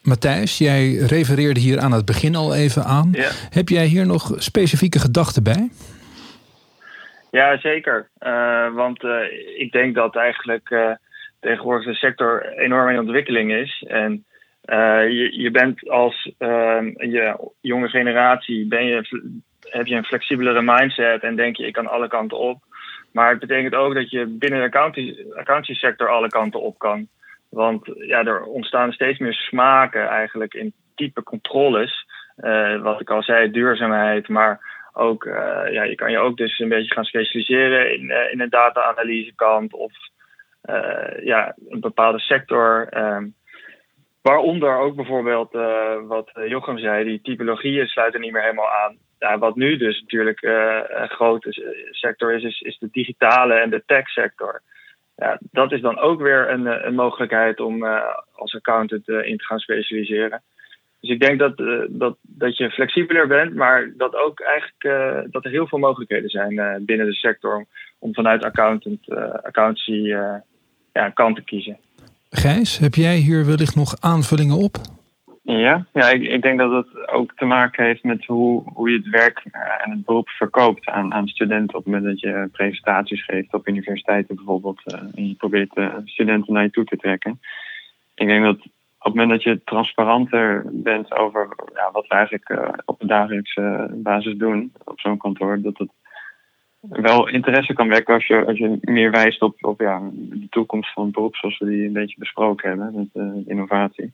Matthijs, 0.02 0.58
jij 0.58 0.94
refereerde 0.94 1.60
hier 1.60 1.80
aan 1.80 1.92
het 1.92 2.04
begin 2.04 2.34
al 2.34 2.54
even 2.54 2.84
aan. 2.84 3.08
Ja. 3.12 3.30
Heb 3.50 3.68
jij 3.68 3.84
hier 3.84 4.06
nog 4.06 4.32
specifieke 4.36 4.98
gedachten 4.98 5.42
bij? 5.42 5.70
Ja, 7.30 7.58
zeker. 7.58 8.08
want 8.74 9.02
ik 9.56 9.72
denk 9.72 9.94
dat 9.94 10.16
eigenlijk 10.16 10.98
tegenwoordig 11.46 11.86
de 11.86 11.94
sector 11.94 12.46
enorm 12.46 12.88
in 12.88 12.98
ontwikkeling 12.98 13.52
is. 13.52 13.84
En 13.88 14.24
uh, 14.66 15.08
je, 15.08 15.40
je 15.40 15.50
bent 15.50 15.88
als 15.88 16.32
uh, 16.38 16.82
je 16.96 17.50
jonge 17.60 17.88
generatie, 17.88 18.66
ben 18.68 18.84
je, 18.86 19.24
heb 19.60 19.86
je 19.86 19.94
een 19.94 20.04
flexibelere 20.04 20.62
mindset 20.62 21.22
en 21.22 21.36
denk 21.36 21.56
je, 21.56 21.66
ik 21.66 21.72
kan 21.72 21.86
alle 21.86 22.08
kanten 22.08 22.38
op. 22.38 22.58
Maar 23.12 23.30
het 23.30 23.38
betekent 23.38 23.74
ook 23.74 23.94
dat 23.94 24.10
je 24.10 24.26
binnen 24.26 24.60
de 24.60 24.78
accounting 25.34 25.76
sector 25.76 26.08
alle 26.08 26.28
kanten 26.28 26.60
op 26.60 26.78
kan. 26.78 27.08
Want 27.50 27.86
ja, 28.06 28.24
er 28.24 28.42
ontstaan 28.42 28.92
steeds 28.92 29.18
meer 29.18 29.34
smaken 29.34 30.08
eigenlijk 30.08 30.54
in 30.54 30.72
type 30.94 31.22
controles. 31.22 32.06
Uh, 32.40 32.82
wat 32.82 33.00
ik 33.00 33.10
al 33.10 33.22
zei, 33.22 33.50
duurzaamheid, 33.50 34.28
maar 34.28 34.60
ook, 34.92 35.24
uh, 35.24 35.62
ja, 35.70 35.82
je 35.82 35.94
kan 35.94 36.10
je 36.10 36.18
ook 36.18 36.36
dus 36.36 36.58
een 36.58 36.68
beetje 36.68 36.94
gaan 36.94 37.04
specialiseren 37.04 37.94
in, 37.94 38.04
uh, 38.04 38.32
in 38.32 38.40
een 38.40 38.50
data-analyse 38.50 39.32
kant 39.34 39.72
of 39.72 39.92
ja, 41.22 41.54
een 41.68 41.80
bepaalde 41.80 42.18
sector. 42.18 42.88
Um, 42.96 43.34
waaronder 44.22 44.78
ook 44.78 44.94
bijvoorbeeld 44.94 45.54
uh, 45.54 45.96
wat 46.06 46.30
Jochem 46.48 46.78
zei, 46.78 47.04
die 47.04 47.20
typologieën 47.20 47.86
sluiten 47.86 48.20
niet 48.20 48.32
meer 48.32 48.42
helemaal 48.42 48.70
aan. 48.70 49.38
Wat 49.38 49.56
nu 49.56 49.76
dus 49.76 50.00
natuurlijk 50.00 50.42
uh, 50.42 50.80
een 50.88 51.08
grote 51.08 51.48
sector 51.90 52.32
is, 52.32 52.42
is, 52.42 52.60
is 52.60 52.78
de 52.78 52.88
digitale 52.92 53.54
en 53.54 53.70
de 53.70 53.82
tech 53.86 54.08
sector. 54.08 54.62
Ja, 55.16 55.38
dat 55.50 55.72
is 55.72 55.80
dan 55.80 55.98
ook 55.98 56.20
weer 56.20 56.50
een, 56.50 56.86
een 56.86 56.94
mogelijkheid 56.94 57.60
om 57.60 57.84
als 58.32 58.54
accountant 58.54 59.08
in 59.08 59.36
te 59.36 59.44
gaan 59.44 59.58
specialiseren. 59.58 60.42
Dus 61.00 61.10
ik 61.10 61.20
denk 61.20 61.38
dat, 61.38 61.56
dat, 61.88 62.16
dat 62.22 62.56
je 62.56 62.70
flexibeler 62.70 63.26
bent, 63.26 63.54
maar 63.54 63.92
dat 63.96 64.14
ook 64.14 64.40
eigenlijk 64.40 65.32
dat 65.32 65.44
er 65.44 65.50
heel 65.50 65.66
veel 65.66 65.78
mogelijkheden 65.78 66.30
zijn 66.30 66.84
binnen 66.84 67.06
de 67.06 67.14
sector 67.14 67.56
om, 67.56 67.66
om 67.98 68.14
vanuit 68.14 68.44
accountant, 68.44 69.10
accountancy 69.42 70.14
ja, 70.96 71.10
kant 71.10 71.36
te 71.36 71.42
kiezen. 71.42 71.76
Gijs, 72.30 72.78
heb 72.78 72.94
jij 72.94 73.16
hier 73.16 73.46
wellicht 73.46 73.76
nog 73.76 74.00
aanvullingen 74.00 74.56
op? 74.56 74.76
Ja, 75.42 75.86
ja 75.92 76.10
ik, 76.10 76.22
ik 76.22 76.42
denk 76.42 76.58
dat 76.58 76.72
het 76.72 77.08
ook 77.10 77.32
te 77.36 77.44
maken 77.44 77.84
heeft 77.84 78.02
met 78.02 78.24
hoe, 78.24 78.62
hoe 78.74 78.90
je 78.90 78.96
het 78.96 79.08
werk 79.08 79.42
en 79.84 79.90
het 79.90 80.04
beroep 80.04 80.28
verkoopt 80.28 80.88
aan, 80.88 81.14
aan 81.14 81.28
studenten 81.28 81.78
op 81.78 81.84
het 81.84 81.94
moment 81.94 82.04
dat 82.04 82.20
je 82.20 82.48
presentaties 82.52 83.24
geeft 83.24 83.54
op 83.54 83.68
universiteiten 83.68 84.34
bijvoorbeeld. 84.34 84.82
Uh, 84.84 85.00
en 85.14 85.28
je 85.28 85.34
probeert 85.34 85.76
uh, 85.76 85.94
studenten 86.04 86.52
naar 86.52 86.62
je 86.62 86.70
toe 86.70 86.84
te 86.84 86.96
trekken. 86.96 87.40
Ik 88.14 88.26
denk 88.26 88.44
dat 88.44 88.58
op 88.98 89.12
het 89.12 89.14
moment 89.14 89.30
dat 89.30 89.42
je 89.42 89.64
transparanter 89.64 90.64
bent 90.72 91.14
over 91.14 91.48
ja, 91.74 91.90
wat 91.92 92.06
we 92.06 92.14
eigenlijk 92.14 92.48
uh, 92.48 92.68
op 92.84 93.00
een 93.00 93.08
dagelijkse 93.08 93.90
basis 93.94 94.36
doen 94.36 94.72
op 94.84 95.00
zo'n 95.00 95.16
kantoor, 95.16 95.60
dat 95.60 95.78
het 95.78 95.90
wel 96.88 97.28
interesse 97.28 97.72
kan 97.72 97.88
wekken 97.88 98.14
als 98.14 98.26
je, 98.26 98.44
als 98.46 98.58
je 98.58 98.78
meer 98.80 99.10
wijst 99.10 99.42
op, 99.42 99.64
op 99.64 99.80
ja, 99.80 100.02
de 100.12 100.46
toekomst 100.50 100.92
van 100.92 101.04
het 101.04 101.12
beroep 101.12 101.36
zoals 101.36 101.58
we 101.58 101.66
die 101.66 101.86
een 101.86 101.92
beetje 101.92 102.18
besproken 102.18 102.68
hebben 102.68 102.94
met 102.94 103.24
uh, 103.24 103.48
innovatie. 103.48 104.12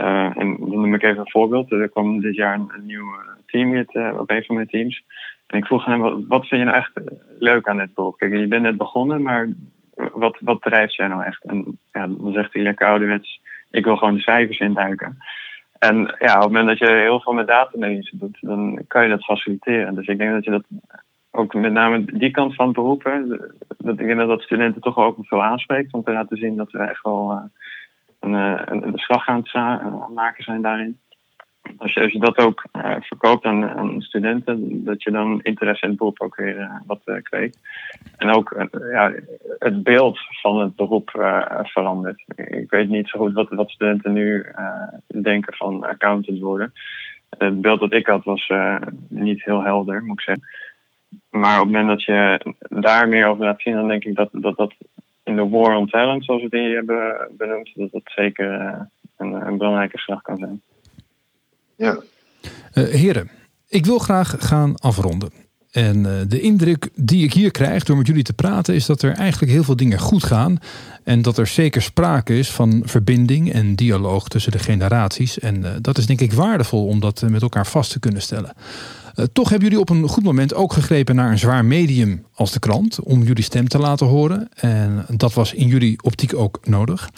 Uh, 0.00 0.36
en 0.36 0.56
dan 0.58 0.80
noem 0.80 0.94
ik 0.94 1.02
even 1.02 1.18
een 1.18 1.30
voorbeeld. 1.30 1.72
Er 1.72 1.88
kwam 1.88 2.20
dit 2.20 2.34
jaar 2.34 2.54
een, 2.54 2.72
een 2.76 2.86
nieuw 2.86 3.14
teamlid 3.46 3.88
op 4.18 4.30
een 4.30 4.44
van 4.44 4.54
mijn 4.54 4.68
teams. 4.68 5.02
En 5.46 5.58
ik 5.58 5.66
vroeg 5.66 5.84
hem, 5.84 6.00
wat, 6.00 6.24
wat 6.28 6.46
vind 6.46 6.60
je 6.60 6.66
nou 6.66 6.76
echt 6.76 6.92
leuk 7.38 7.68
aan 7.68 7.76
dit 7.76 7.94
beroep? 7.94 8.18
Kijk, 8.18 8.32
je 8.32 8.46
bent 8.46 8.62
net 8.62 8.76
begonnen, 8.76 9.22
maar 9.22 9.48
wat, 10.12 10.36
wat 10.40 10.62
drijft 10.62 10.94
jij 10.94 11.08
nou 11.08 11.24
echt? 11.24 11.44
En 11.44 11.78
ja, 11.92 12.06
dan 12.06 12.32
zegt 12.32 12.52
hij 12.52 12.62
lekker 12.62 12.86
ouderwets, 12.86 13.40
ik 13.70 13.84
wil 13.84 13.96
gewoon 13.96 14.14
de 14.14 14.20
cijfers 14.20 14.58
induiken. 14.58 15.18
En 15.78 16.14
ja, 16.18 16.34
op 16.34 16.42
het 16.42 16.52
moment 16.52 16.66
dat 16.66 16.78
je 16.78 16.94
heel 16.94 17.20
veel 17.20 17.32
met 17.32 17.46
data-analyse 17.46 18.16
doet, 18.16 18.38
dan 18.40 18.84
kan 18.88 19.02
je 19.02 19.08
dat 19.08 19.24
faciliteren. 19.24 19.94
Dus 19.94 20.06
ik 20.06 20.18
denk 20.18 20.32
dat 20.32 20.44
je 20.44 20.50
dat 20.50 20.64
ook 21.40 21.54
met 21.54 21.72
name 21.72 22.04
die 22.04 22.30
kant 22.30 22.54
van 22.54 22.66
het 22.66 22.74
beroep. 22.74 23.04
Hè, 23.04 23.26
dat 23.78 24.00
ik 24.00 24.06
denk 24.06 24.18
dat 24.18 24.42
studenten 24.42 24.80
toch 24.80 24.96
ook 24.96 25.16
veel 25.20 25.42
aanspreekt 25.42 25.92
om 25.92 26.02
te 26.04 26.12
laten 26.12 26.36
zien 26.36 26.56
dat 26.56 26.70
we 26.70 26.78
echt 26.78 27.02
wel 27.02 27.32
uh, 27.32 27.42
een, 28.20 28.32
een, 28.72 28.86
een, 28.86 28.98
slag 28.98 29.28
aan 29.28 29.42
het 29.42 30.14
maken 30.14 30.44
zijn 30.44 30.62
daarin. 30.62 30.98
Als 31.78 31.92
je, 31.92 32.18
dat 32.18 32.38
ook 32.38 32.64
uh, 32.72 32.96
verkoopt 33.00 33.44
aan, 33.44 33.68
aan, 33.68 34.00
studenten, 34.00 34.84
dat 34.84 35.02
je 35.02 35.10
dan 35.10 35.40
interesse 35.42 35.82
in 35.84 35.88
het 35.88 35.98
beroep 35.98 36.20
ook 36.20 36.36
weer 36.36 36.82
wat 36.86 37.00
kweekt. 37.22 37.58
En 38.16 38.30
ook 38.30 38.68
ja, 38.92 39.12
het 39.58 39.82
beeld 39.82 40.18
van 40.40 40.60
het 40.60 40.76
beroep 40.76 41.10
verandert. 41.62 42.24
Ik 42.36 42.70
weet 42.70 42.88
niet 42.88 43.08
zo 43.08 43.18
goed 43.18 43.32
wat, 43.32 43.48
wat 43.48 43.70
studenten 43.70 44.12
nu 44.12 44.46
denken 45.06 45.54
van 45.54 45.84
accountant 45.84 46.38
worden. 46.38 46.72
Het 47.38 47.60
beeld 47.60 47.80
dat 47.80 47.92
ik 47.92 48.06
had 48.06 48.24
was 48.24 48.50
niet 49.08 49.44
heel 49.44 49.62
helder, 49.62 50.02
moet 50.04 50.18
ik 50.18 50.24
zeggen. 50.24 50.44
Maar 51.30 51.60
op 51.60 51.66
het 51.66 51.74
moment 51.74 51.88
dat 51.88 52.04
je 52.04 52.54
daar 52.68 53.08
meer 53.08 53.26
over 53.26 53.44
laat 53.44 53.60
zien, 53.60 53.74
dan 53.74 53.88
denk 53.88 54.04
ik 54.04 54.14
dat 54.14 54.28
dat, 54.32 54.56
dat 54.56 54.72
in 55.24 55.36
de 55.36 55.48
war 55.48 55.76
on 55.76 55.86
talent, 55.86 56.24
zoals 56.24 56.42
we 56.42 56.48
die 56.48 56.74
hebben 56.74 57.28
benoemd, 57.36 57.70
dat 57.74 57.92
dat 57.92 58.02
zeker 58.04 58.60
uh, 58.60 58.80
een, 59.16 59.46
een, 59.46 59.58
belangrijke 59.58 59.98
slag 59.98 60.22
kan 60.22 60.36
zijn. 60.36 60.62
Ja. 61.76 61.98
Uh, 62.74 62.84
heren, 62.84 63.30
ik 63.68 63.86
wil 63.86 63.98
graag 63.98 64.34
gaan 64.38 64.76
afronden. 64.76 65.30
En 65.70 65.96
uh, 65.96 66.12
de 66.28 66.40
indruk 66.40 66.88
die 66.94 67.24
ik 67.24 67.32
hier 67.32 67.50
krijg 67.50 67.84
door 67.84 67.96
met 67.96 68.06
jullie 68.06 68.22
te 68.22 68.32
praten, 68.32 68.74
is 68.74 68.86
dat 68.86 69.02
er 69.02 69.12
eigenlijk 69.12 69.52
heel 69.52 69.64
veel 69.64 69.76
dingen 69.76 69.98
goed 69.98 70.24
gaan. 70.24 70.58
En 71.04 71.22
dat 71.22 71.38
er 71.38 71.46
zeker 71.46 71.82
sprake 71.82 72.38
is 72.38 72.50
van 72.50 72.82
verbinding 72.84 73.52
en 73.52 73.74
dialoog 73.74 74.28
tussen 74.28 74.52
de 74.52 74.58
generaties. 74.58 75.38
En 75.38 75.64
dat 75.80 75.98
is 75.98 76.06
denk 76.06 76.20
ik 76.20 76.32
waardevol 76.32 76.86
om 76.86 77.00
dat 77.00 77.22
met 77.28 77.42
elkaar 77.42 77.66
vast 77.66 77.92
te 77.92 77.98
kunnen 77.98 78.22
stellen. 78.22 78.52
Toch 79.32 79.48
hebben 79.48 79.68
jullie 79.68 79.82
op 79.82 79.90
een 79.90 80.08
goed 80.08 80.24
moment 80.24 80.54
ook 80.54 80.72
gegrepen 80.72 81.14
naar 81.14 81.30
een 81.30 81.38
zwaar 81.38 81.64
medium 81.64 82.26
als 82.34 82.52
de 82.52 82.58
krant 82.58 83.00
om 83.00 83.22
jullie 83.22 83.44
stem 83.44 83.68
te 83.68 83.78
laten 83.78 84.06
horen. 84.06 84.48
En 84.54 85.06
dat 85.08 85.32
was 85.32 85.54
in 85.54 85.66
jullie 85.66 86.02
optiek 86.02 86.34
ook 86.34 86.58
nodig. 86.62 87.10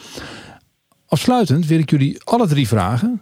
Afsluitend 1.06 1.66
wil 1.66 1.78
ik 1.78 1.90
jullie 1.90 2.20
alle 2.24 2.46
drie 2.46 2.68
vragen. 2.68 3.20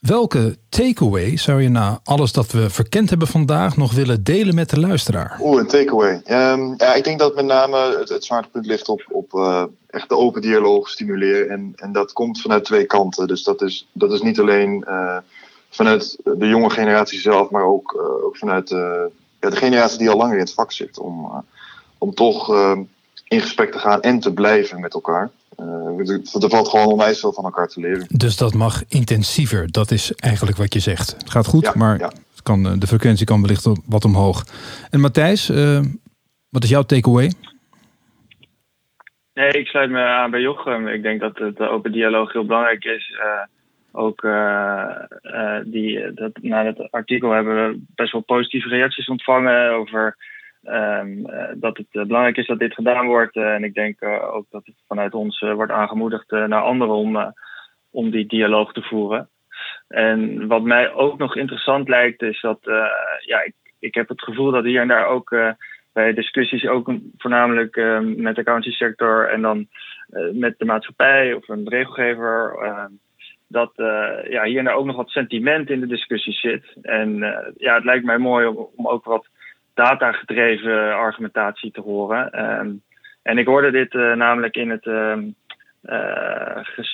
Welke 0.00 0.56
takeaway 0.68 1.36
zou 1.36 1.62
je 1.62 1.68
na 1.68 2.00
alles 2.04 2.32
dat 2.32 2.50
we 2.50 2.70
verkend 2.70 3.10
hebben 3.10 3.28
vandaag 3.28 3.76
nog 3.76 3.92
willen 3.92 4.24
delen 4.24 4.54
met 4.54 4.70
de 4.70 4.80
luisteraar? 4.80 5.38
Oeh, 5.40 5.60
een 5.60 5.66
takeaway. 5.66 6.14
Um, 6.14 6.74
ja, 6.76 6.94
ik 6.94 7.04
denk 7.04 7.18
dat 7.18 7.34
met 7.34 7.44
name 7.44 8.04
het, 8.08 8.24
zwaartepunt 8.24 8.66
ligt 8.66 8.88
op, 8.88 9.04
op 9.08 9.32
uh, 9.32 9.64
echt 9.86 10.08
de 10.08 10.16
open 10.16 10.40
dialoog 10.40 10.88
stimuleren. 10.88 11.50
En, 11.50 11.72
en 11.76 11.92
dat 11.92 12.12
komt 12.12 12.40
vanuit 12.40 12.64
twee 12.64 12.84
kanten. 12.84 13.26
Dus 13.26 13.42
dat 13.42 13.62
is, 13.62 13.88
dat 13.92 14.12
is 14.12 14.20
niet 14.22 14.40
alleen 14.40 14.84
uh, 14.88 15.16
vanuit 15.70 16.18
de 16.24 16.48
jonge 16.48 16.70
generatie 16.70 17.20
zelf, 17.20 17.50
maar 17.50 17.64
ook, 17.64 17.92
uh, 17.92 18.24
ook 18.24 18.36
vanuit 18.36 18.68
ja, 19.40 19.50
de 19.50 19.56
generatie 19.56 19.98
die 19.98 20.10
al 20.10 20.16
langer 20.16 20.34
in 20.34 20.44
het 20.44 20.54
vak 20.54 20.72
zit. 20.72 20.98
Om, 20.98 21.44
om 21.98 22.14
toch 22.14 22.48
in 23.28 23.40
gesprek 23.40 23.72
te 23.72 23.78
gaan 23.78 24.00
en 24.00 24.20
te 24.20 24.32
blijven 24.32 24.80
met 24.80 24.94
elkaar. 24.94 25.30
Uh, 25.58 26.42
er 26.42 26.50
valt 26.50 26.68
gewoon 26.68 26.86
onwijs 26.86 27.20
veel 27.20 27.32
van 27.32 27.44
elkaar 27.44 27.68
te 27.68 27.80
leren. 27.80 28.06
Dus 28.08 28.36
dat 28.36 28.54
mag 28.54 28.82
intensiever. 28.88 29.72
Dat 29.72 29.90
is 29.90 30.12
eigenlijk 30.14 30.56
wat 30.56 30.74
je 30.74 30.80
zegt. 30.80 31.14
Het 31.18 31.30
gaat 31.30 31.46
goed, 31.46 31.64
Ja, 31.64 31.72
maar 31.76 31.98
ja. 31.98 32.06
het 32.06 32.42
kan, 32.42 32.66
eh, 32.66 32.72
de 32.78 32.86
frequentie 32.86 33.26
kan 33.26 33.40
wellicht 33.40 33.68
wat 33.86 34.04
omhoog. 34.04 34.44
En 34.90 35.00
Matthijs, 35.00 35.48
eh, 35.48 35.80
wat 36.48 36.62
is 36.62 36.68
jouw 36.68 36.82
takeaway? 36.82 37.32
Nee, 39.34 39.50
ik 39.50 39.66
sluit 39.66 39.90
me 39.90 40.02
aan 40.02 40.30
bij 40.30 40.40
Jochem. 40.40 40.88
Ik 40.88 41.02
denk 41.02 41.20
dat 41.20 41.38
het 41.38 41.58
open 41.58 41.92
dialoog 41.92 42.32
heel 42.32 42.46
belangrijk 42.46 42.84
is. 42.84 43.10
Uh, 43.10 43.42
ook 43.92 44.22
uh, 44.22 44.94
uh, 45.22 45.58
die, 45.64 46.12
dat, 46.12 46.30
na 46.40 46.64
het 46.64 46.90
artikel 46.90 47.30
hebben 47.30 47.54
we 47.54 47.80
best 47.94 48.12
wel 48.12 48.20
positieve 48.20 48.68
reacties 48.68 49.08
ontvangen 49.08 49.70
over 49.70 50.16
um, 50.64 51.26
dat 51.54 51.76
het 51.76 52.06
belangrijk 52.06 52.36
is 52.36 52.46
dat 52.46 52.58
dit 52.58 52.74
gedaan 52.74 53.06
wordt. 53.06 53.36
en 53.36 53.64
ik 53.64 53.74
denk 53.74 54.02
ook 54.04 54.46
dat 54.50 54.66
het 54.66 54.74
vanuit 54.88 55.14
ons 55.14 55.40
wordt 55.40 55.72
aangemoedigd 55.72 56.30
naar 56.30 56.62
anderen 56.62 56.94
om, 56.94 57.34
om 57.90 58.10
die 58.10 58.26
dialoog 58.26 58.72
te 58.72 58.82
voeren. 58.82 59.28
En 59.88 60.46
wat 60.46 60.62
mij 60.62 60.92
ook 60.92 61.18
nog 61.18 61.36
interessant 61.36 61.88
lijkt, 61.88 62.22
is 62.22 62.40
dat 62.40 62.58
ja, 63.20 63.42
ik, 63.42 63.54
ik 63.78 63.94
heb 63.94 64.08
het 64.08 64.22
gevoel 64.22 64.50
dat 64.50 64.64
hier 64.64 64.80
en 64.80 64.88
daar 64.88 65.06
ook 65.06 65.36
bij 65.92 66.14
discussies 66.14 66.66
ook 66.66 66.92
voornamelijk 67.16 67.76
met 68.00 68.34
de 68.34 68.40
accountancy 68.40 68.70
sector 68.70 69.28
en 69.28 69.42
dan 69.42 69.68
met 70.32 70.54
de 70.58 70.64
maatschappij 70.64 71.34
of 71.34 71.48
een 71.48 71.68
regelgever. 71.68 72.58
Uh, 73.50 73.60
dat 73.60 73.72
ja, 74.30 74.44
hier 74.44 74.58
en 74.58 74.64
daar 74.64 74.74
ook 74.74 74.84
nog 74.86 74.96
wat 74.96 75.10
sentiment 75.10 75.70
in 75.70 75.80
de 75.80 75.86
discussie 75.86 76.32
zit. 76.32 76.64
En 76.82 77.16
ja, 77.56 77.74
het 77.74 77.84
lijkt 77.84 78.04
mij 78.04 78.18
mooi 78.18 78.46
om, 78.46 78.68
om 78.76 78.88
ook 78.88 79.04
wat 79.04 79.26
datagedreven 79.74 80.94
argumentatie 80.94 81.70
te 81.70 81.80
horen. 81.80 82.44
Um, 82.60 82.82
en 83.22 83.38
ik 83.38 83.46
hoorde 83.46 83.70
dit 83.70 83.92
namelijk 83.92 84.56
in 84.56 84.70
het. 84.70 84.84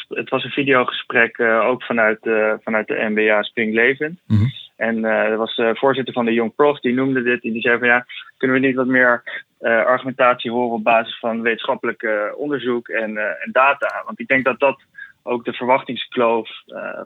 het 0.09 0.31
was 0.31 0.45
een 0.45 0.51
videogesprek 0.51 1.41
ook 1.41 1.83
vanuit, 1.83 2.19
vanuit 2.63 2.87
de 2.87 3.07
MBA 3.09 3.43
Springlevend. 3.43 4.21
Mm 4.27 4.37
-hmm. 4.37 4.51
En 4.77 4.97
uh, 4.97 5.11
er 5.11 5.37
was 5.37 5.57
de 5.57 5.71
voorzitter 5.75 6.15
van 6.15 6.25
de 6.25 6.33
Young 6.33 6.55
Prof, 6.55 6.81
die 6.81 6.95
noemde 6.95 7.23
dit. 7.23 7.43
Die 7.43 7.61
zei 7.61 7.79
van 7.79 7.89
ja, 7.89 8.07
kunnen 8.37 8.61
we 8.61 8.67
niet 8.67 8.77
wat 8.77 8.87
meer 8.87 9.23
uh, 9.61 9.85
argumentatie 9.85 10.51
horen 10.51 10.77
op 10.77 10.85
basis 10.85 11.19
van 11.19 11.43
wetenschappelijk 11.43 12.03
uh, 12.03 12.23
onderzoek 12.37 12.89
en, 12.89 13.11
uh, 13.11 13.23
en, 13.23 13.49
data? 13.53 14.03
Want 14.05 14.21
ik 14.21 14.29
denk 14.29 14.45
dat 14.45 14.59
dat 14.59 14.81
ook 15.27 15.45
de 15.45 15.53
verwachtingskloof 15.53 16.49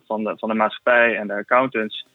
van, 0.07 0.25
de, 0.25 0.35
van 0.37 0.49
de 0.49 0.55
maatschappij 0.55 1.17
en 1.17 1.27
de 1.27 1.35
accountants 1.35 2.07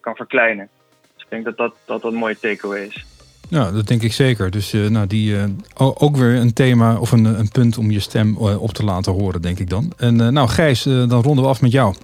kan 0.00 0.16
verkleinen. 0.16 0.68
Dus 1.14 1.24
ik 1.24 1.30
denk 1.30 1.44
dat 1.44 1.56
dat, 1.56 1.74
dat, 1.86 2.02
dat 2.02 2.12
een 2.12 2.18
mooie 2.18 2.38
takeaway 2.38 2.84
is. 2.84 3.04
Ja, 3.48 3.70
dat 3.70 3.86
denk 3.86 4.02
ik 4.02 4.12
zeker. 4.12 4.50
Dus 4.50 4.72
nou, 4.72 5.06
die, 5.06 5.36
ook 5.76 6.16
weer 6.16 6.34
een 6.34 6.52
thema 6.52 6.98
of 6.98 7.12
een, 7.12 7.24
een 7.24 7.50
punt 7.50 7.78
om 7.78 7.90
je 7.90 8.00
stem 8.00 8.36
op 8.36 8.70
te 8.70 8.84
laten 8.84 9.12
horen, 9.12 9.42
denk 9.42 9.58
ik 9.58 9.70
dan. 9.70 9.92
En 9.96 10.32
nou 10.32 10.48
Gijs, 10.48 10.82
dan 10.82 11.22
ronden 11.22 11.44
we 11.44 11.50
af 11.50 11.62
met 11.62 11.72
jou. 11.72 11.94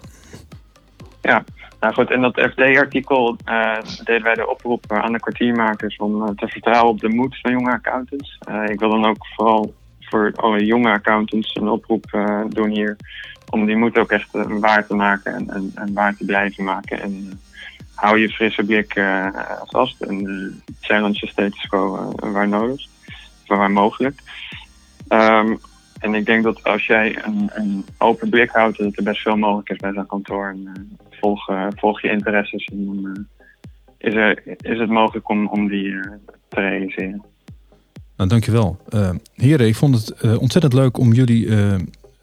Ja, 1.23 1.45
nou 1.81 1.95
goed, 1.95 2.11
in 2.11 2.21
dat 2.21 2.41
FD-artikel 2.41 3.37
uh, 3.47 3.77
deden 4.05 4.23
wij 4.23 4.35
de 4.35 4.49
oproep 4.49 4.93
aan 4.93 5.13
de 5.13 5.21
kwartiermakers 5.21 5.97
om 5.97 6.23
uh, 6.23 6.29
te 6.29 6.49
vertrouwen 6.49 6.93
op 6.93 7.01
de 7.01 7.09
moed 7.09 7.41
van 7.41 7.53
jonge 7.53 7.73
accountants. 7.73 8.39
Uh, 8.51 8.69
ik 8.69 8.79
wil 8.79 8.91
dan 8.91 9.07
ook 9.07 9.27
vooral 9.35 9.75
voor 10.01 10.33
alle 10.37 10.65
jonge 10.65 10.91
accountants 10.91 11.55
een 11.55 11.69
oproep 11.69 12.05
doen 12.49 12.71
hier 12.71 12.97
om 13.51 13.67
die 13.67 13.77
moed 13.77 13.99
ook 13.99 14.11
echt 14.11 14.29
waar 14.49 14.87
te 14.87 14.95
maken 14.95 15.35
en, 15.35 15.73
en, 15.75 15.93
waar 15.93 16.17
te 16.17 16.25
blijven 16.25 16.65
maken. 16.65 17.01
En 17.01 17.41
hou 17.95 18.19
je 18.19 18.29
frisse 18.29 18.65
blik 18.65 19.01
vast 19.65 20.03
en 20.03 20.63
challenge 20.81 21.19
je 21.21 21.27
status 21.27 21.67
quo 21.67 22.13
waar 22.17 22.49
nodig, 22.49 22.87
waar 23.47 23.71
mogelijk. 23.71 24.21
Um, 25.09 25.59
en 25.99 26.15
ik 26.15 26.27
denk 26.27 26.45
dat 26.45 26.65
als 26.65 26.87
jij 26.87 27.25
een, 27.25 27.51
een, 27.55 27.85
open 27.99 28.29
blik 28.29 28.51
houdt, 28.51 28.79
dat 28.79 28.97
er 28.97 29.03
best 29.03 29.23
veel 29.23 29.37
mogelijk 29.37 29.69
is 29.69 29.77
bij 29.77 29.93
zo'n 29.93 30.07
kantoor. 30.07 30.49
En, 30.49 30.97
volg, 31.11 31.51
volg, 31.77 32.03
je 32.03 32.11
interesses 32.11 32.65
en 32.65 32.87
dan 32.87 33.27
is, 33.99 34.15
er, 34.15 34.43
is 34.47 34.79
het 34.79 34.89
mogelijk 34.89 35.29
om, 35.29 35.47
om 35.47 35.69
die 35.69 36.01
te 36.49 36.61
realiseren. 36.61 37.25
Nou, 38.17 38.29
dankjewel. 38.29 38.79
heren, 39.35 39.67
ik 39.67 39.75
vond 39.75 39.95
het 39.95 40.39
ontzettend 40.39 40.73
leuk 40.73 40.99
om 40.99 41.13
jullie 41.13 41.49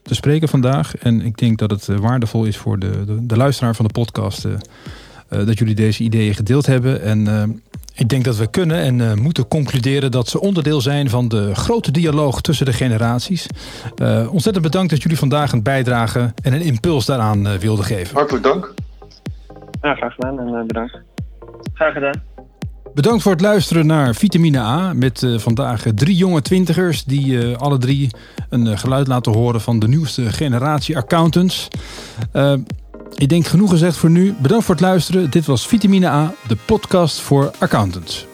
te 0.04 0.14
spreken 0.14 0.48
vandaag. 0.48 0.96
En 0.96 1.20
ik 1.20 1.36
denk 1.36 1.58
dat 1.58 1.70
het 1.70 1.86
waardevol 1.86 2.44
is 2.44 2.56
voor 2.56 2.78
de, 2.78 3.04
de, 3.04 3.26
de 3.26 3.36
luisteraar 3.36 3.74
van 3.74 3.86
de 3.86 3.92
podcast 3.92 4.46
dat 5.28 5.58
jullie 5.58 5.74
deze 5.74 6.02
ideeën 6.02 6.34
gedeeld 6.34 6.66
hebben. 6.66 7.02
En 7.02 7.26
ik 7.96 8.08
denk 8.08 8.24
dat 8.24 8.36
we 8.36 8.46
kunnen 8.46 8.76
en 8.76 8.98
uh, 8.98 9.14
moeten 9.14 9.48
concluderen 9.48 10.10
dat 10.10 10.28
ze 10.28 10.40
onderdeel 10.40 10.80
zijn 10.80 11.10
van 11.10 11.28
de 11.28 11.54
grote 11.54 11.90
dialoog 11.90 12.40
tussen 12.40 12.66
de 12.66 12.72
generaties. 12.72 13.46
Uh, 13.96 14.32
ontzettend 14.32 14.64
bedankt 14.64 14.90
dat 14.90 15.02
jullie 15.02 15.18
vandaag 15.18 15.52
een 15.52 15.62
bijdrage 15.62 16.32
en 16.42 16.52
een 16.52 16.62
impuls 16.62 17.06
daaraan 17.06 17.46
uh, 17.46 17.52
wilden 17.52 17.84
geven. 17.84 18.16
Hartelijk 18.16 18.44
dank. 18.44 18.74
Ja, 19.80 19.94
graag 19.94 20.14
gedaan 20.14 20.38
en 20.38 20.66
bedankt. 20.66 20.98
Graag 21.74 21.92
gedaan. 21.92 22.33
Bedankt 22.94 23.22
voor 23.22 23.32
het 23.32 23.40
luisteren 23.40 23.86
naar 23.86 24.14
Vitamine 24.14 24.58
A 24.58 24.92
met 24.92 25.26
vandaag 25.36 25.84
drie 25.94 26.16
jonge 26.16 26.42
twintigers 26.42 27.04
die 27.04 27.56
alle 27.56 27.78
drie 27.78 28.10
een 28.48 28.78
geluid 28.78 29.06
laten 29.06 29.32
horen 29.32 29.60
van 29.60 29.78
de 29.78 29.88
nieuwste 29.88 30.32
generatie 30.32 30.96
accountants. 30.96 31.68
Ik 33.14 33.28
denk 33.28 33.46
genoeg 33.46 33.70
gezegd 33.70 33.96
voor 33.96 34.10
nu. 34.10 34.34
Bedankt 34.38 34.64
voor 34.64 34.74
het 34.74 34.84
luisteren. 34.84 35.30
Dit 35.30 35.46
was 35.46 35.66
Vitamine 35.66 36.08
A, 36.08 36.32
de 36.48 36.56
podcast 36.66 37.20
voor 37.20 37.50
accountants. 37.58 38.26